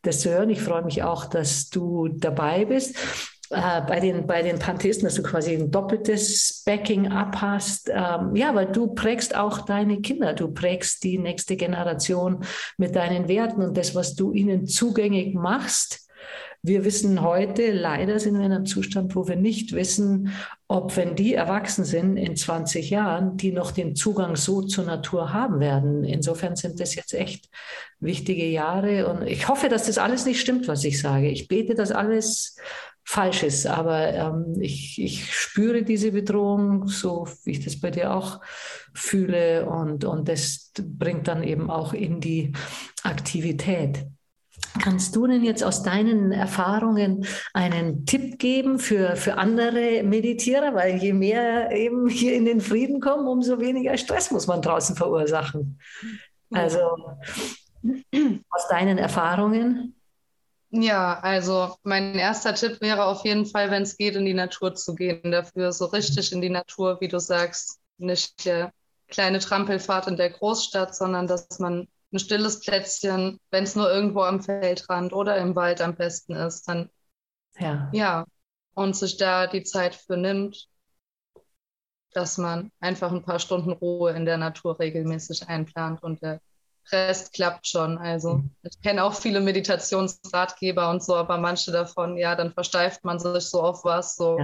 das 0.00 0.20
zu 0.20 0.30
hören. 0.30 0.48
Ich 0.48 0.62
freue 0.62 0.84
mich 0.84 1.02
auch, 1.02 1.26
dass 1.26 1.68
du 1.68 2.08
dabei 2.08 2.64
bist 2.64 2.96
äh, 3.50 3.80
bei 3.86 4.00
den, 4.00 4.26
bei 4.26 4.42
den 4.42 4.58
Pantheisten, 4.58 5.06
dass 5.06 5.14
du 5.14 5.22
quasi 5.22 5.54
ein 5.54 5.70
doppeltes 5.70 6.62
Backing-up 6.64 7.40
hast. 7.40 7.88
Ähm, 7.88 8.34
ja, 8.34 8.54
weil 8.54 8.66
du 8.66 8.88
prägst 8.88 9.36
auch 9.36 9.60
deine 9.60 10.00
Kinder, 10.00 10.34
du 10.34 10.48
prägst 10.48 11.04
die 11.04 11.18
nächste 11.18 11.56
Generation 11.56 12.44
mit 12.76 12.96
deinen 12.96 13.28
Werten 13.28 13.62
und 13.62 13.76
das, 13.76 13.94
was 13.94 14.14
du 14.14 14.32
ihnen 14.32 14.66
zugänglich 14.66 15.34
machst. 15.34 16.06
Wir 16.62 16.84
wissen 16.84 17.22
heute, 17.22 17.70
leider 17.70 18.18
sind 18.18 18.36
wir 18.38 18.46
in 18.46 18.52
einem 18.52 18.66
Zustand, 18.66 19.14
wo 19.14 19.28
wir 19.28 19.36
nicht 19.36 19.72
wissen, 19.72 20.32
ob, 20.66 20.96
wenn 20.96 21.14
die 21.14 21.34
erwachsen 21.34 21.84
sind 21.84 22.16
in 22.16 22.34
20 22.34 22.90
Jahren, 22.90 23.36
die 23.36 23.52
noch 23.52 23.70
den 23.70 23.94
Zugang 23.94 24.34
so 24.34 24.62
zur 24.62 24.84
Natur 24.84 25.32
haben 25.32 25.60
werden. 25.60 26.02
Insofern 26.02 26.56
sind 26.56 26.80
das 26.80 26.96
jetzt 26.96 27.14
echt 27.14 27.48
wichtige 28.00 28.46
Jahre. 28.46 29.06
Und 29.08 29.28
ich 29.28 29.46
hoffe, 29.46 29.68
dass 29.68 29.86
das 29.86 29.98
alles 29.98 30.26
nicht 30.26 30.40
stimmt, 30.40 30.66
was 30.66 30.82
ich 30.82 31.00
sage. 31.00 31.28
Ich 31.28 31.46
bete, 31.46 31.76
dass 31.76 31.92
alles 31.92 32.56
falsch 33.06 33.44
ist. 33.44 33.66
Aber 33.66 34.12
ähm, 34.12 34.56
ich, 34.60 35.00
ich 35.00 35.32
spüre 35.32 35.82
diese 35.82 36.12
Bedrohung, 36.12 36.88
so 36.88 37.26
wie 37.44 37.52
ich 37.52 37.64
das 37.64 37.80
bei 37.80 37.90
dir 37.90 38.12
auch 38.12 38.40
fühle. 38.92 39.66
Und, 39.66 40.04
und 40.04 40.28
das 40.28 40.72
bringt 40.76 41.28
dann 41.28 41.42
eben 41.42 41.70
auch 41.70 41.94
in 41.94 42.20
die 42.20 42.52
Aktivität. 43.04 44.06
Kannst 44.82 45.16
du 45.16 45.26
denn 45.26 45.42
jetzt 45.42 45.64
aus 45.64 45.82
deinen 45.82 46.32
Erfahrungen 46.32 47.24
einen 47.54 48.04
Tipp 48.04 48.38
geben 48.38 48.78
für, 48.78 49.16
für 49.16 49.38
andere 49.38 50.02
Meditierer? 50.02 50.74
Weil 50.74 50.96
je 50.96 51.12
mehr 51.12 51.70
eben 51.70 52.08
hier 52.08 52.34
in 52.34 52.44
den 52.44 52.60
Frieden 52.60 53.00
kommen, 53.00 53.26
umso 53.26 53.60
weniger 53.60 53.96
Stress 53.96 54.30
muss 54.30 54.46
man 54.46 54.60
draußen 54.60 54.96
verursachen. 54.96 55.78
Also 56.50 56.80
aus 58.50 58.68
deinen 58.68 58.98
Erfahrungen? 58.98 59.95
Ja, 60.70 61.20
also 61.20 61.76
mein 61.84 62.14
erster 62.16 62.54
Tipp 62.54 62.80
wäre 62.80 63.04
auf 63.04 63.24
jeden 63.24 63.46
Fall, 63.46 63.70
wenn 63.70 63.82
es 63.82 63.96
geht, 63.96 64.16
in 64.16 64.24
die 64.24 64.34
Natur 64.34 64.74
zu 64.74 64.94
gehen. 64.94 65.30
Dafür 65.30 65.72
so 65.72 65.86
richtig 65.86 66.32
in 66.32 66.40
die 66.40 66.50
Natur, 66.50 67.00
wie 67.00 67.08
du 67.08 67.18
sagst, 67.20 67.80
nicht 67.98 68.44
der 68.44 68.72
kleine 69.08 69.38
Trampelfahrt 69.38 70.08
in 70.08 70.16
der 70.16 70.30
Großstadt, 70.30 70.94
sondern 70.94 71.26
dass 71.28 71.58
man 71.60 71.88
ein 72.12 72.18
stilles 72.18 72.60
Plätzchen, 72.60 73.38
wenn 73.50 73.64
es 73.64 73.76
nur 73.76 73.90
irgendwo 73.90 74.22
am 74.22 74.42
Feldrand 74.42 75.12
oder 75.12 75.36
im 75.38 75.54
Wald 75.54 75.80
am 75.80 75.94
besten 75.94 76.34
ist, 76.34 76.68
dann 76.68 76.90
ja. 77.60 77.90
ja, 77.90 78.26
und 78.74 78.96
sich 78.96 79.16
da 79.16 79.46
die 79.46 79.64
Zeit 79.64 79.94
für 79.94 80.16
nimmt, 80.16 80.68
dass 82.12 82.38
man 82.38 82.70
einfach 82.80 83.12
ein 83.12 83.22
paar 83.22 83.38
Stunden 83.38 83.72
Ruhe 83.72 84.12
in 84.12 84.24
der 84.24 84.38
Natur 84.38 84.78
regelmäßig 84.78 85.48
einplant 85.48 86.02
und 86.02 86.22
der 86.22 86.40
Rest 86.92 87.32
klappt 87.32 87.66
schon. 87.66 87.98
Also 87.98 88.38
mhm. 88.38 88.50
ich 88.62 88.80
kenne 88.82 89.04
auch 89.04 89.14
viele 89.14 89.40
Meditationsratgeber 89.40 90.90
und 90.90 91.02
so, 91.02 91.14
aber 91.14 91.38
manche 91.38 91.72
davon, 91.72 92.16
ja, 92.16 92.34
dann 92.34 92.52
versteift 92.52 93.04
man 93.04 93.18
sich 93.18 93.44
so 93.44 93.62
auf 93.62 93.84
was, 93.84 94.16
so 94.16 94.38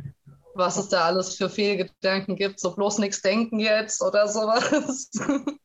was 0.54 0.76
es 0.76 0.88
da 0.88 1.04
alles 1.04 1.36
für 1.36 1.48
Fehlgedanken 1.48 2.36
gibt, 2.36 2.60
so 2.60 2.74
bloß 2.74 2.98
nichts 2.98 3.22
denken 3.22 3.58
jetzt 3.58 4.02
oder 4.02 4.28
sowas. 4.28 5.10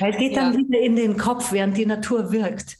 Es 0.00 0.16
geht 0.16 0.36
dann 0.36 0.52
ja. 0.52 0.58
wieder 0.58 0.80
in 0.80 0.96
den 0.96 1.16
Kopf, 1.16 1.52
während 1.52 1.76
die 1.76 1.86
Natur 1.86 2.32
wirkt. 2.32 2.78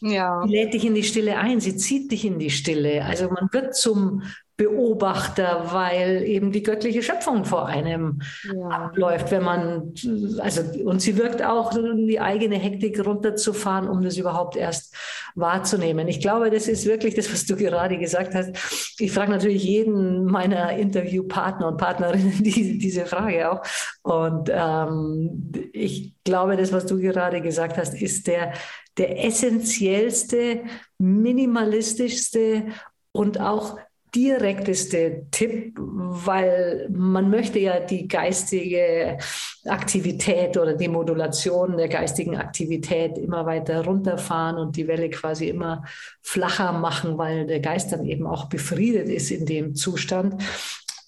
Ja. 0.00 0.42
Sie 0.46 0.52
lädt 0.52 0.74
dich 0.74 0.84
in 0.84 0.94
die 0.94 1.02
Stille 1.02 1.36
ein, 1.36 1.60
sie 1.60 1.76
zieht 1.76 2.12
dich 2.12 2.24
in 2.24 2.38
die 2.38 2.50
Stille. 2.50 3.04
Also 3.04 3.28
man 3.28 3.48
wird 3.52 3.74
zum 3.74 4.22
Beobachter, 4.60 5.68
weil 5.72 6.22
eben 6.22 6.52
die 6.52 6.62
göttliche 6.62 7.02
Schöpfung 7.02 7.46
vor 7.46 7.64
einem 7.64 8.20
ja. 8.44 8.68
abläuft, 8.68 9.30
wenn 9.30 9.42
man, 9.42 9.94
also, 10.38 10.60
und 10.84 11.00
sie 11.00 11.16
wirkt 11.16 11.42
auch, 11.42 11.72
die 11.72 12.20
eigene 12.20 12.56
Hektik 12.56 13.02
runterzufahren, 13.02 13.88
um 13.88 14.02
das 14.02 14.18
überhaupt 14.18 14.56
erst 14.56 14.94
wahrzunehmen. 15.34 16.08
Ich 16.08 16.20
glaube, 16.20 16.50
das 16.50 16.68
ist 16.68 16.84
wirklich 16.84 17.14
das, 17.14 17.32
was 17.32 17.46
du 17.46 17.56
gerade 17.56 17.96
gesagt 17.96 18.34
hast. 18.34 18.50
Ich 18.98 19.12
frage 19.12 19.30
natürlich 19.30 19.64
jeden 19.64 20.26
meiner 20.26 20.76
Interviewpartner 20.76 21.68
und 21.68 21.78
Partnerinnen 21.78 22.34
die, 22.42 22.76
diese 22.76 23.06
Frage 23.06 23.50
auch. 23.50 23.62
Und 24.02 24.50
ähm, 24.52 25.52
ich 25.72 26.12
glaube, 26.22 26.58
das, 26.58 26.70
was 26.70 26.84
du 26.84 26.98
gerade 26.98 27.40
gesagt 27.40 27.78
hast, 27.78 27.94
ist 27.94 28.26
der, 28.26 28.52
der 28.98 29.24
essentiellste, 29.24 30.64
minimalistischste 30.98 32.66
und 33.12 33.40
auch 33.40 33.78
direkteste 34.14 35.26
Tipp, 35.30 35.76
weil 35.78 36.88
man 36.90 37.30
möchte 37.30 37.58
ja 37.58 37.80
die 37.80 38.08
geistige 38.08 39.18
Aktivität 39.66 40.56
oder 40.56 40.74
die 40.74 40.88
Modulation 40.88 41.76
der 41.76 41.88
geistigen 41.88 42.36
Aktivität 42.36 43.18
immer 43.18 43.46
weiter 43.46 43.84
runterfahren 43.84 44.56
und 44.56 44.76
die 44.76 44.88
Welle 44.88 45.10
quasi 45.10 45.48
immer 45.48 45.84
flacher 46.22 46.72
machen, 46.72 47.18
weil 47.18 47.46
der 47.46 47.60
Geist 47.60 47.92
dann 47.92 48.04
eben 48.04 48.26
auch 48.26 48.48
befriedet 48.48 49.08
ist 49.08 49.30
in 49.30 49.46
dem 49.46 49.74
Zustand. 49.74 50.42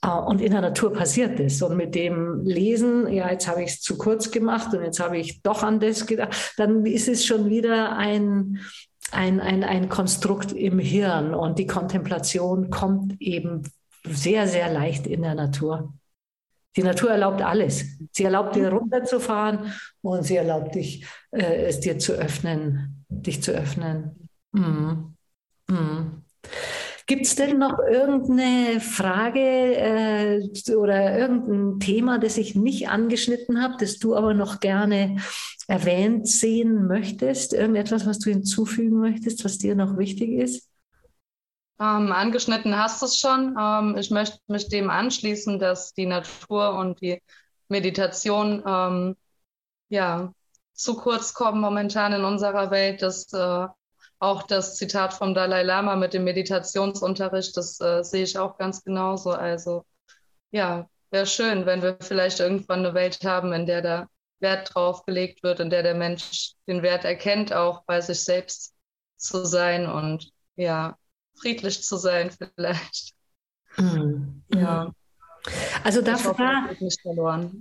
Ah, 0.05 0.19
und 0.19 0.41
in 0.41 0.51
der 0.51 0.62
Natur 0.62 0.93
passiert 0.93 1.38
das. 1.38 1.62
Und 1.62 1.77
mit 1.77 1.95
dem 1.95 2.45
Lesen, 2.45 3.07
ja, 3.12 3.31
jetzt 3.31 3.47
habe 3.47 3.62
ich 3.62 3.71
es 3.71 3.81
zu 3.81 3.97
kurz 3.97 4.33
gemacht 4.33 4.75
und 4.75 4.83
jetzt 4.83 4.99
habe 4.99 5.17
ich 5.17 5.43
doch 5.43 5.62
an 5.62 5.79
das 5.79 6.07
gedacht, 6.07 6.55
dann 6.57 6.85
ist 6.85 7.07
es 7.07 7.25
schon 7.25 7.49
wieder 7.49 7.97
ein, 7.97 8.59
ein, 9.12 9.40
ein, 9.40 9.64
ein 9.64 9.88
Konstrukt 9.88 10.53
im 10.53 10.79
Hirn 10.79 11.35
und 11.35 11.59
die 11.59 11.66
Kontemplation 11.66 12.70
kommt 12.70 13.20
eben 13.20 13.62
sehr, 14.05 14.48
sehr 14.48 14.72
leicht 14.72 15.07
in 15.07 15.22
der 15.22 15.35
Natur. 15.35 15.92
Die 16.77 16.83
Natur 16.83 17.11
erlaubt 17.11 17.42
alles. 17.42 17.85
Sie 18.12 18.25
erlaubt 18.25 18.57
dir 18.57 18.70
runterzufahren 18.70 19.72
und 20.01 20.25
sie 20.25 20.37
erlaubt 20.37 20.75
dich, 20.75 21.07
äh, 21.31 21.66
es 21.66 21.81
dir 21.81 21.98
zu 21.98 22.14
öffnen, 22.14 23.05
dich 23.09 23.42
zu 23.42 23.53
öffnen. 23.53 24.29
Mm. 24.53 25.14
Mm. 25.68 26.22
Gibt 27.12 27.27
es 27.27 27.35
denn 27.35 27.59
noch 27.59 27.79
irgendeine 27.79 28.81
Frage 28.81 29.38
äh, 29.38 30.75
oder 30.75 31.18
irgendein 31.18 31.79
Thema, 31.79 32.18
das 32.18 32.38
ich 32.38 32.55
nicht 32.55 32.88
angeschnitten 32.88 33.62
habe, 33.62 33.75
das 33.79 33.98
du 33.98 34.16
aber 34.16 34.33
noch 34.33 34.61
gerne 34.61 35.18
erwähnt 35.66 36.27
sehen 36.27 36.87
möchtest? 36.87 37.53
Irgendetwas, 37.53 38.07
was 38.07 38.18
du 38.18 38.31
hinzufügen 38.31 38.98
möchtest, 38.98 39.44
was 39.44 39.59
dir 39.59 39.75
noch 39.75 39.98
wichtig 39.98 40.31
ist? 40.31 40.70
Ähm, 41.79 42.12
angeschnitten 42.12 42.79
hast 42.79 43.03
du 43.03 43.05
es 43.05 43.18
schon. 43.18 43.59
Ähm, 43.61 43.94
ich 43.98 44.11
möchte 44.11 44.38
mich 44.46 44.70
dem 44.70 44.88
anschließen, 44.88 45.59
dass 45.59 45.92
die 45.92 46.07
Natur 46.07 46.79
und 46.79 47.03
die 47.03 47.20
Meditation 47.68 48.62
ähm, 48.66 49.16
ja 49.90 50.33
zu 50.72 50.96
kurz 50.96 51.35
kommen 51.35 51.61
momentan 51.61 52.14
in 52.14 52.25
unserer 52.25 52.70
Welt, 52.70 53.03
dass 53.03 53.31
äh, 53.35 53.66
auch 54.22 54.44
das 54.44 54.76
Zitat 54.76 55.12
vom 55.14 55.35
Dalai 55.35 55.64
Lama 55.64 55.96
mit 55.96 56.14
dem 56.14 56.22
Meditationsunterricht, 56.22 57.56
das 57.56 57.80
äh, 57.80 58.04
sehe 58.04 58.22
ich 58.22 58.38
auch 58.38 58.56
ganz 58.56 58.85
genauso. 58.85 59.32
Also 59.32 59.85
ja, 60.52 60.88
wäre 61.11 61.26
schön, 61.26 61.66
wenn 61.66 61.82
wir 61.82 61.96
vielleicht 62.00 62.38
irgendwann 62.38 62.87
eine 62.87 62.94
Welt 62.94 63.18
haben, 63.24 63.52
in 63.52 63.66
der 63.66 63.82
da 63.82 64.08
Wert 64.38 64.72
drauf 64.72 65.04
gelegt 65.04 65.42
wird, 65.42 65.58
in 65.58 65.70
der 65.70 65.82
der 65.82 65.94
Mensch 65.94 66.52
den 66.68 66.82
Wert 66.82 67.04
erkennt, 67.04 67.52
auch 67.52 67.82
bei 67.85 68.00
sich 68.00 68.22
selbst 68.22 68.74
zu 69.16 69.44
sein 69.44 69.87
und 69.87 70.30
ja, 70.54 70.96
friedlich 71.35 71.82
zu 71.82 71.96
sein 71.96 72.30
vielleicht. 72.30 73.14
Mhm. 73.76 74.44
Ja. 74.54 74.92
Also 75.82 76.00
das 76.00 76.24
war 76.24 76.70
nicht 76.78 77.00
verloren. 77.00 77.61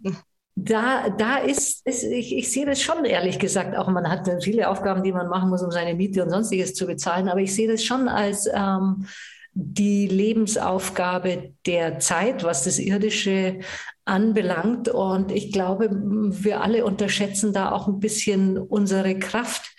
Da, 0.55 1.09
da 1.09 1.37
ist, 1.37 1.85
ist 1.87 2.03
ich, 2.03 2.35
ich, 2.35 2.51
sehe 2.51 2.65
das 2.65 2.81
schon 2.81 3.05
ehrlich 3.05 3.39
gesagt, 3.39 3.75
auch 3.75 3.87
man 3.87 4.09
hat 4.09 4.29
viele 4.43 4.69
Aufgaben, 4.69 5.01
die 5.01 5.13
man 5.13 5.29
machen 5.29 5.49
muss, 5.49 5.63
um 5.63 5.71
seine 5.71 5.95
Miete 5.95 6.23
und 6.23 6.29
sonstiges 6.29 6.73
zu 6.73 6.85
bezahlen, 6.85 7.29
aber 7.29 7.39
ich 7.39 7.55
sehe 7.55 7.67
das 7.67 7.83
schon 7.83 8.07
als 8.07 8.49
ähm, 8.53 9.07
die 9.53 10.07
Lebensaufgabe 10.07 11.53
der 11.65 11.99
Zeit, 11.99 12.43
was 12.43 12.63
das 12.63 12.79
Irdische 12.79 13.59
anbelangt. 14.05 14.87
Und 14.89 15.31
ich 15.31 15.51
glaube, 15.51 15.89
wir 15.91 16.61
alle 16.61 16.85
unterschätzen 16.85 17.53
da 17.53 17.71
auch 17.71 17.87
ein 17.87 17.99
bisschen 17.99 18.57
unsere 18.57 19.17
Kraft 19.19 19.71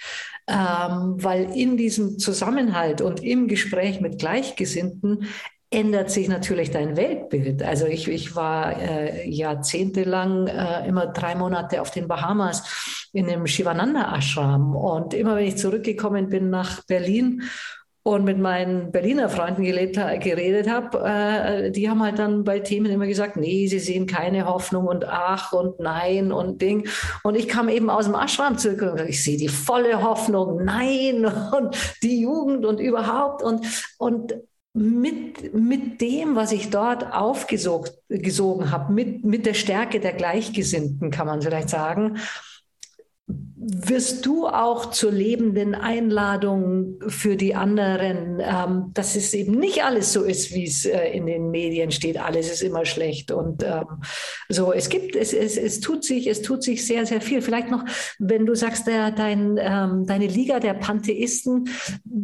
ähm, 0.49 1.23
weil 1.23 1.57
in 1.57 1.77
diesem 1.77 2.19
Zusammenhalt 2.19 3.01
und 3.01 3.23
im 3.23 3.49
Gespräch 3.49 4.01
mit 4.01 4.19
Gleichgesinnten 4.19 5.27
ändert 5.73 6.11
sich 6.11 6.29
natürlich 6.29 6.71
dein 6.71 6.97
Weltbild. 6.97 7.63
Also 7.63 7.87
ich, 7.87 8.09
ich 8.09 8.37
war 8.37 8.81
äh, 8.81 9.29
jahrzehntelang 9.29 10.47
äh, 10.47 10.87
immer 10.87 11.07
drei 11.07 11.35
Monate 11.35 11.81
auf 11.81 11.91
den 11.91 12.09
Bahamas 12.09 13.09
in 13.13 13.27
dem 13.27 13.47
Shivananda 13.47 14.17
Ashram 14.17 14.77
und 14.77 15.15
immer 15.15 15.37
wenn 15.37 15.47
ich 15.47 15.57
zurückgekommen 15.57 16.29
bin 16.29 16.51
nach 16.51 16.85
Berlin 16.85 17.43
und 18.05 18.25
mit 18.25 18.39
meinen 18.39 18.91
Berliner 18.91 19.29
Freunden 19.29 19.63
geredet 19.63 20.69
habe, 20.69 21.05
äh, 21.05 21.71
die 21.71 21.89
haben 21.89 22.03
halt 22.03 22.19
dann 22.19 22.43
bei 22.43 22.59
Themen 22.59 22.91
immer 22.91 23.07
gesagt, 23.07 23.37
nee, 23.37 23.69
sie 23.69 23.79
sehen 23.79 24.07
keine 24.07 24.47
Hoffnung 24.47 24.89
und 24.89 25.07
ach 25.07 25.53
und 25.53 25.79
nein 25.79 26.33
und 26.33 26.61
Ding. 26.61 26.89
Und 27.23 27.37
ich 27.37 27.47
kam 27.47 27.69
eben 27.69 27.91
aus 27.91 28.07
dem 28.07 28.17
Ashram 28.17 28.59
zurück 28.59 28.83
und 28.83 29.09
ich 29.09 29.23
sehe 29.23 29.37
die 29.37 29.49
volle 29.49 30.03
Hoffnung, 30.03 30.65
nein 30.65 31.25
und 31.57 31.77
die 32.03 32.21
Jugend 32.21 32.67
und 32.67 32.81
überhaupt 32.81 33.43
und, 33.43 33.65
und 33.99 34.35
mit, 34.75 35.55
mit 35.55 36.01
dem, 36.01 36.35
was 36.35 36.53
ich 36.53 36.71
dort 36.71 37.13
aufgesogen 37.13 38.71
habe, 38.71 38.93
mit, 38.93 39.25
mit 39.25 39.45
der 39.45 39.55
Stärke 39.55 40.01
der 40.01 40.15
Gleichgesinnten, 40.15 41.11
kann 41.11 41.27
man 41.27 41.43
vielleicht 41.43 41.69
sagen, 41.69 42.19
wirst 43.65 44.27
du 44.27 44.49
auch 44.49 44.91
zur 44.91 45.13
lebenden 45.13 45.77
Einladung 45.77 46.99
für 47.07 47.37
die 47.37 47.55
anderen, 47.55 48.41
ähm, 48.41 48.91
dass 48.93 49.15
es 49.15 49.33
eben 49.35 49.53
nicht 49.53 49.85
alles 49.85 50.13
so 50.13 50.23
ist, 50.25 50.53
wie 50.53 50.65
es 50.65 50.85
äh, 50.85 51.11
in 51.11 51.27
den 51.27 51.51
Medien 51.51 51.93
steht, 51.93 52.19
alles 52.19 52.51
ist 52.51 52.63
immer 52.63 52.85
schlecht. 52.85 53.31
Und 53.31 53.63
ähm, 53.63 53.85
so, 54.49 54.73
es 54.73 54.89
gibt, 54.89 55.15
es, 55.15 55.33
es, 55.33 55.57
es 55.57 55.79
tut 55.79 56.05
sich, 56.05 56.27
es 56.27 56.43
tut 56.43 56.65
sich 56.65 56.85
sehr, 56.85 57.07
sehr 57.07 57.21
viel. 57.21 57.41
Vielleicht 57.41 57.71
noch, 57.71 57.85
wenn 58.19 58.47
du 58.47 58.57
sagst, 58.57 58.89
der, 58.89 59.13
dein, 59.13 59.57
ähm, 59.61 60.07
deine 60.07 60.27
Liga 60.27 60.59
der 60.59 60.75
Pantheisten 60.75 61.69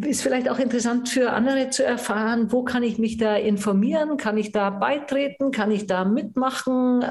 ist 0.04 0.22
vielleicht 0.22 0.48
auch 0.48 0.58
interessant 0.58 1.08
für 1.08 1.30
andere 1.30 1.70
zu 1.70 1.84
erfahren, 1.84 2.50
wo 2.50 2.64
kann 2.64 2.82
ich 2.82 2.98
mich 2.98 3.16
da 3.16 3.36
informieren? 3.36 4.16
Kann 4.16 4.38
ich 4.38 4.50
da 4.50 4.70
beitreten? 4.70 5.52
Kann 5.52 5.70
ich 5.70 5.86
da 5.86 6.04
mitmachen? 6.04 7.04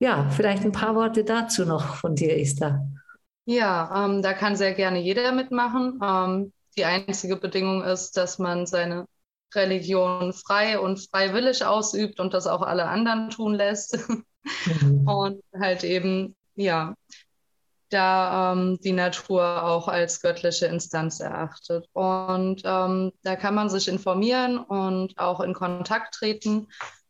Ja, 0.00 0.28
vielleicht 0.30 0.64
ein 0.64 0.72
paar 0.72 0.94
Worte 0.94 1.24
dazu 1.24 1.64
noch 1.64 1.96
von 1.96 2.14
dir, 2.14 2.38
Esther. 2.38 2.86
Ja, 3.46 4.04
ähm, 4.04 4.22
da 4.22 4.32
kann 4.32 4.56
sehr 4.56 4.74
gerne 4.74 5.00
jeder 5.00 5.32
mitmachen. 5.32 5.98
Ähm, 6.02 6.52
die 6.76 6.84
einzige 6.84 7.36
Bedingung 7.36 7.82
ist, 7.82 8.16
dass 8.16 8.38
man 8.38 8.66
seine 8.66 9.06
Religion 9.54 10.32
frei 10.32 10.78
und 10.78 11.00
freiwillig 11.10 11.64
ausübt 11.64 12.20
und 12.20 12.34
das 12.34 12.46
auch 12.46 12.62
alle 12.62 12.84
anderen 12.84 13.30
tun 13.30 13.54
lässt. 13.54 13.98
Mhm. 14.08 14.24
Und 15.06 15.42
halt 15.58 15.84
eben, 15.84 16.34
ja, 16.54 16.94
da 17.90 18.52
ähm, 18.52 18.78
die 18.82 18.92
Natur 18.92 19.62
auch 19.62 19.88
als 19.88 20.20
göttliche 20.20 20.66
Instanz 20.66 21.20
erachtet. 21.20 21.86
Und 21.92 22.62
ähm, 22.64 23.12
da 23.22 23.36
kann 23.36 23.54
man 23.54 23.70
sich 23.70 23.88
informieren 23.88 24.58
und 24.58 25.18
auch 25.18 25.40
in 25.40 25.54
Kontakt 25.54 26.14
treten, 26.14 26.68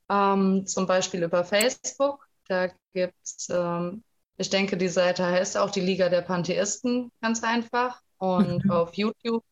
ähm, 0.09 0.67
zum 0.67 0.87
Beispiel 0.87 1.23
über 1.23 1.45
Facebook. 1.45 2.28
Da 2.49 2.69
gibt 2.93 3.15
es, 3.23 3.49
ähm, 3.51 4.03
ich 4.37 4.51
denke, 4.51 4.77
die 4.77 4.89
Seite 4.89 5.27
heißt 5.27 5.57
auch 5.57 5.71
die 5.71 5.81
Liga 5.81 6.09
der 6.09 6.23
Pantheisten, 6.23 7.13
ganz 7.21 7.43
einfach. 7.43 8.01
Und 8.19 8.65
mhm. 8.65 8.71
auf 8.71 8.95
YouTube 8.95 9.45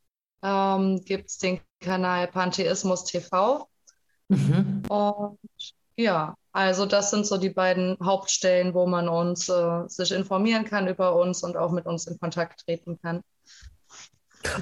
ähm, 0.43 1.03
gibt 1.05 1.29
es 1.29 1.39
den 1.39 1.61
Kanal 1.81 2.29
Pantheismus 2.29 3.05
TV. 3.05 3.69
Mhm. 4.29 4.83
Und 4.89 5.39
ja, 5.97 6.35
also 6.53 6.87
das 6.87 7.11
sind 7.11 7.27
so 7.27 7.37
die 7.37 7.51
beiden 7.51 7.97
Hauptstellen, 8.03 8.75
wo 8.75 8.87
man 8.87 9.09
uns 9.09 9.49
äh, 9.49 9.89
sich 9.89 10.13
informieren 10.13 10.65
kann 10.65 10.89
über 10.89 11.15
uns 11.15 11.43
und 11.43 11.57
auch 11.57 11.71
mit 11.71 11.87
uns 11.87 12.07
in 12.07 12.19
Kontakt 12.19 12.65
treten 12.65 12.99
kann. 13.01 13.23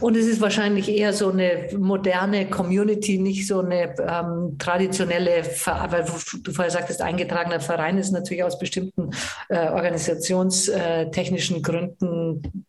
Und 0.01 0.17
es 0.17 0.27
ist 0.27 0.41
wahrscheinlich 0.41 0.89
eher 0.89 1.13
so 1.13 1.31
eine 1.31 1.69
moderne 1.77 2.49
Community, 2.49 3.19
nicht 3.19 3.47
so 3.47 3.61
eine 3.61 3.95
ähm, 3.99 4.57
traditionelle, 4.59 5.45
weil 5.65 6.05
du 6.43 6.53
vorher 6.53 6.71
sagtest, 6.71 7.03
eingetragener 7.03 7.61
Verein 7.61 7.99
ist 7.99 8.13
natürlich 8.13 8.45
aus 8.45 8.59
bestimmten 8.59 9.11
äh, 9.49 9.69
organisationstechnischen 9.69 11.63
Gründen 11.63 12.67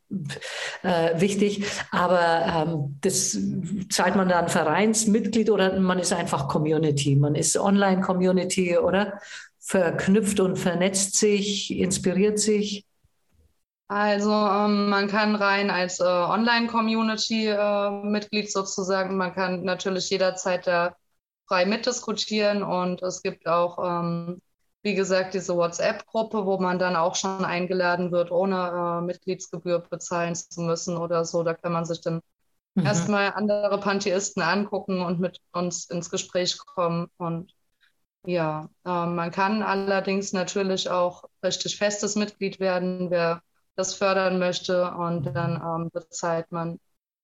äh, 0.84 1.19
wichtig. 1.19 1.65
Aber 1.91 2.67
ähm, 2.67 2.97
das 3.01 3.38
zahlt 3.89 4.15
man 4.15 4.30
dann 4.30 4.47
Vereinsmitglied 4.49 5.49
oder 5.49 5.80
man 5.80 5.99
ist 5.99 6.13
einfach 6.13 6.47
Community. 6.47 7.15
Man 7.15 7.36
ist 7.36 7.58
Online-Community, 7.58 8.78
oder? 8.78 9.19
Verknüpft 9.60 10.39
und 10.39 10.58
vernetzt 10.58 11.15
sich, 11.15 11.75
inspiriert 11.75 12.39
sich. 12.39 12.86
Also 13.87 14.31
ähm, 14.31 14.89
man 14.89 15.07
kann 15.07 15.35
rein 15.35 15.69
als 15.69 15.99
äh, 15.99 16.03
Online-Community-Mitglied 16.03 18.45
äh, 18.45 18.49
sozusagen, 18.49 19.15
man 19.15 19.35
kann 19.35 19.61
natürlich 19.63 20.09
jederzeit 20.09 20.65
da 20.65 20.95
frei 21.47 21.65
mitdiskutieren 21.65 22.63
und 22.63 23.03
es 23.03 23.21
gibt 23.21 23.47
auch, 23.47 23.77
ähm, 23.83 24.41
wie 24.81 24.95
gesagt, 24.95 25.35
diese 25.35 25.55
WhatsApp-Gruppe, 25.55 26.47
wo 26.47 26.59
man 26.59 26.79
dann 26.79 26.95
auch 26.95 27.13
schon 27.15 27.45
eingeladen 27.45 28.11
wird, 28.11 28.31
ohne 28.31 29.01
äh, 29.01 29.05
Mitgliedsgebühr 29.05 29.77
bezahlen 29.79 30.33
zu 30.33 30.61
müssen 30.61 30.97
oder 30.97 31.23
so. 31.23 31.43
Da 31.43 31.53
kann 31.53 31.71
man 31.71 31.85
sich 31.85 32.01
dann 32.01 32.21
mhm. 32.73 32.87
erstmal 32.87 33.33
andere 33.33 33.79
Pantheisten 33.79 34.41
angucken 34.41 35.01
und 35.01 35.19
mit 35.19 35.41
uns 35.51 35.87
ins 35.91 36.09
Gespräch 36.09 36.57
kommen 36.57 37.07
und 37.17 37.53
ja, 38.25 38.69
äh, 38.85 39.05
man 39.05 39.29
kann 39.29 39.61
allerdings 39.61 40.33
natürlich 40.33 40.89
auch 40.89 41.25
richtig 41.43 41.77
festes 41.77 42.15
Mitglied 42.15 42.59
werden, 42.59 43.11
wer 43.11 43.43
das 43.75 43.95
fördern 43.95 44.39
möchte. 44.39 44.91
Und 44.91 45.35
dann 45.35 45.61
ähm, 45.61 45.89
bezahlt 45.91 46.51
man 46.51 46.79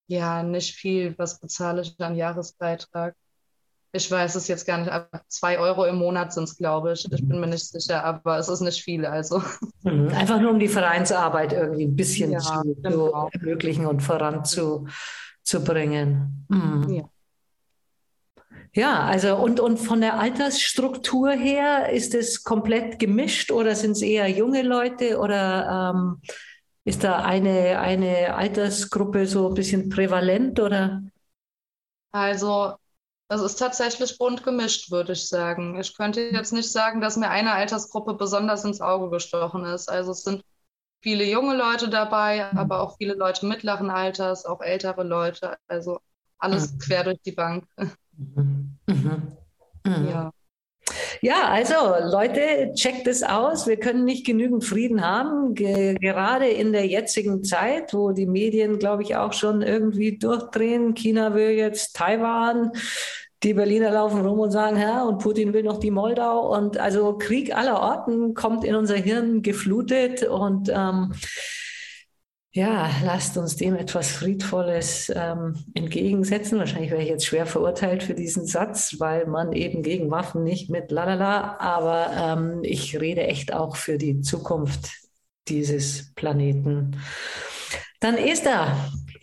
ja 0.08 0.44
nicht 0.44 0.76
viel. 0.76 1.18
Was 1.18 1.40
bezahle 1.40 1.82
ich 1.82 1.96
an 2.00 2.16
Jahresbeitrag? 2.16 3.16
Ich 3.94 4.10
weiß 4.10 4.36
es 4.36 4.48
jetzt 4.48 4.66
gar 4.66 4.78
nicht, 4.78 4.90
aber 4.90 5.10
zwei 5.28 5.60
Euro 5.60 5.84
im 5.84 5.98
Monat 5.98 6.32
sind 6.32 6.46
es, 6.46 6.56
glaube 6.56 6.94
ich. 6.94 7.06
Ich 7.12 7.28
bin 7.28 7.42
mir 7.42 7.48
nicht 7.48 7.68
sicher, 7.68 8.06
aber 8.06 8.38
es 8.38 8.48
ist 8.48 8.62
nicht 8.62 8.82
viel. 8.82 9.06
Also. 9.06 9.44
Mhm. 9.84 10.08
Einfach 10.10 10.40
nur 10.40 10.52
um 10.52 10.60
die 10.60 10.70
Vereinsarbeit 10.70 11.54
irgendwie 11.54 11.86
ein 11.86 11.96
bisschen 11.96 12.32
ja, 12.32 12.40
zu, 12.40 12.76
genau. 12.82 13.30
ermöglichen 13.34 13.88
und 13.88 14.02
voranzubringen. 14.02 16.46
Mhm. 16.48 16.90
Ja. 16.90 17.04
Ja, 18.74 19.04
also 19.04 19.36
und, 19.36 19.60
und 19.60 19.78
von 19.78 20.00
der 20.00 20.18
Altersstruktur 20.18 21.32
her 21.32 21.92
ist 21.92 22.16
es 22.16 22.44
komplett 22.44 23.00
gemischt 23.00 23.52
oder 23.52 23.76
sind 23.76 23.92
es 23.92 24.02
eher 24.02 24.30
junge 24.30 24.62
Leute 24.62 25.20
oder 25.20 25.94
ähm, 25.94 26.22
ist 26.86 27.04
da 27.04 27.18
eine, 27.18 27.80
eine 27.80 28.34
Altersgruppe 28.34 29.28
so 29.28 29.50
ein 29.50 29.54
bisschen 29.56 29.90
prävalent 29.90 30.60
oder? 30.60 31.04
Also 32.12 32.76
es 33.28 33.42
ist 33.42 33.56
tatsächlich 33.56 34.18
bunt 34.18 34.44
gemischt, 34.44 34.92
würde 34.92 35.14
ich 35.14 35.28
sagen. 35.28 35.80
Ich 35.80 35.96
könnte 35.96 36.22
jetzt 36.22 36.54
nicht 36.54 36.72
sagen, 36.72 37.02
dass 37.02 37.18
mir 37.18 37.30
eine 37.30 37.54
Altersgruppe 37.54 38.14
besonders 38.14 38.66
ins 38.66 38.82
Auge 38.82 39.10
gestochen 39.10 39.66
ist. 39.66 39.90
Also 39.90 40.12
es 40.12 40.24
sind 40.24 40.44
viele 41.02 41.26
junge 41.26 41.56
Leute 41.56 41.90
dabei, 41.90 42.52
aber 42.54 42.82
auch 42.82 42.98
viele 42.98 43.14
Leute 43.14 43.46
mittleren 43.46 43.90
Alters, 43.90 44.46
auch 44.46 44.62
ältere 44.62 45.04
Leute. 45.04 45.58
Also 45.68 46.00
alles 46.40 46.74
mhm. 46.74 46.80
quer 46.80 47.04
durch 47.04 47.22
die 47.22 47.32
Bank. 47.32 47.66
Mhm. 48.36 48.78
Mhm. 48.88 49.22
mhm. 49.86 50.08
Ja. 50.10 50.32
Ja, 51.22 51.50
also 51.50 51.76
Leute, 52.12 52.72
checkt 52.74 53.08
es 53.08 53.22
aus. 53.22 53.68
Wir 53.68 53.78
können 53.78 54.06
nicht 54.06 54.26
genügend 54.26 54.66
Frieden 54.66 55.06
haben, 55.06 55.54
ge 55.54 55.94
gerade 55.96 56.48
in 56.48 56.74
der 56.74 56.88
jetzigen 56.88 57.44
Zeit, 57.44 57.94
wo 57.94 58.12
die 58.12 58.26
Medien, 58.26 58.80
glaube 58.80 59.04
ich, 59.04 59.16
auch 59.16 59.34
schon 59.34 59.62
irgendwie 59.62 60.18
durchdrehen. 60.18 60.96
China 60.96 61.36
will 61.36 61.52
jetzt 61.52 61.96
Taiwan. 61.96 62.72
Die 63.44 63.54
Berliner 63.54 63.92
laufen 63.92 64.26
rum 64.26 64.40
und 64.40 64.52
sagen, 64.52 64.80
ja, 64.80 65.04
und 65.04 65.20
Putin 65.20 65.54
will 65.54 65.64
noch 65.64 65.80
die 65.80 65.92
Moldau. 65.92 66.56
Und 66.56 66.78
also 66.78 67.18
Krieg 67.18 67.56
aller 67.56 67.80
Orten 67.80 68.34
kommt 68.34 68.64
in 68.64 68.76
unser 68.76 68.96
Hirn 68.96 69.42
geflutet 69.42 70.24
und 70.24 70.70
ähm, 70.70 71.14
ja, 72.54 72.90
lasst 73.04 73.38
uns 73.38 73.56
dem 73.56 73.76
etwas 73.76 74.12
Friedvolles 74.12 75.12
ähm, 75.16 75.64
entgegensetzen. 75.74 76.60
Wahrscheinlich 76.60 76.92
wäre 76.92 77.02
ich 77.02 77.08
jetzt 77.08 77.26
schwer 77.26 77.46
verurteilt 77.46 78.04
für 78.04 78.14
diesen 78.14 78.46
Satz, 78.46 79.00
weil 79.00 79.26
man 79.26 79.54
eben 79.54 79.84
gegen 79.84 80.12
Waffen 80.12 80.44
nicht 80.44 80.70
mit 80.70 80.92
lalala, 80.92 81.58
aber 81.60 82.12
ähm, 82.14 82.60
ich 82.64 83.00
rede 83.00 83.26
echt 83.26 83.54
auch 83.54 83.78
für 83.78 83.98
die 83.98 84.20
Zukunft 84.22 84.92
dieses 85.48 86.14
Planeten. 86.16 87.00
Dann 88.02 88.18
Esther, 88.18 88.76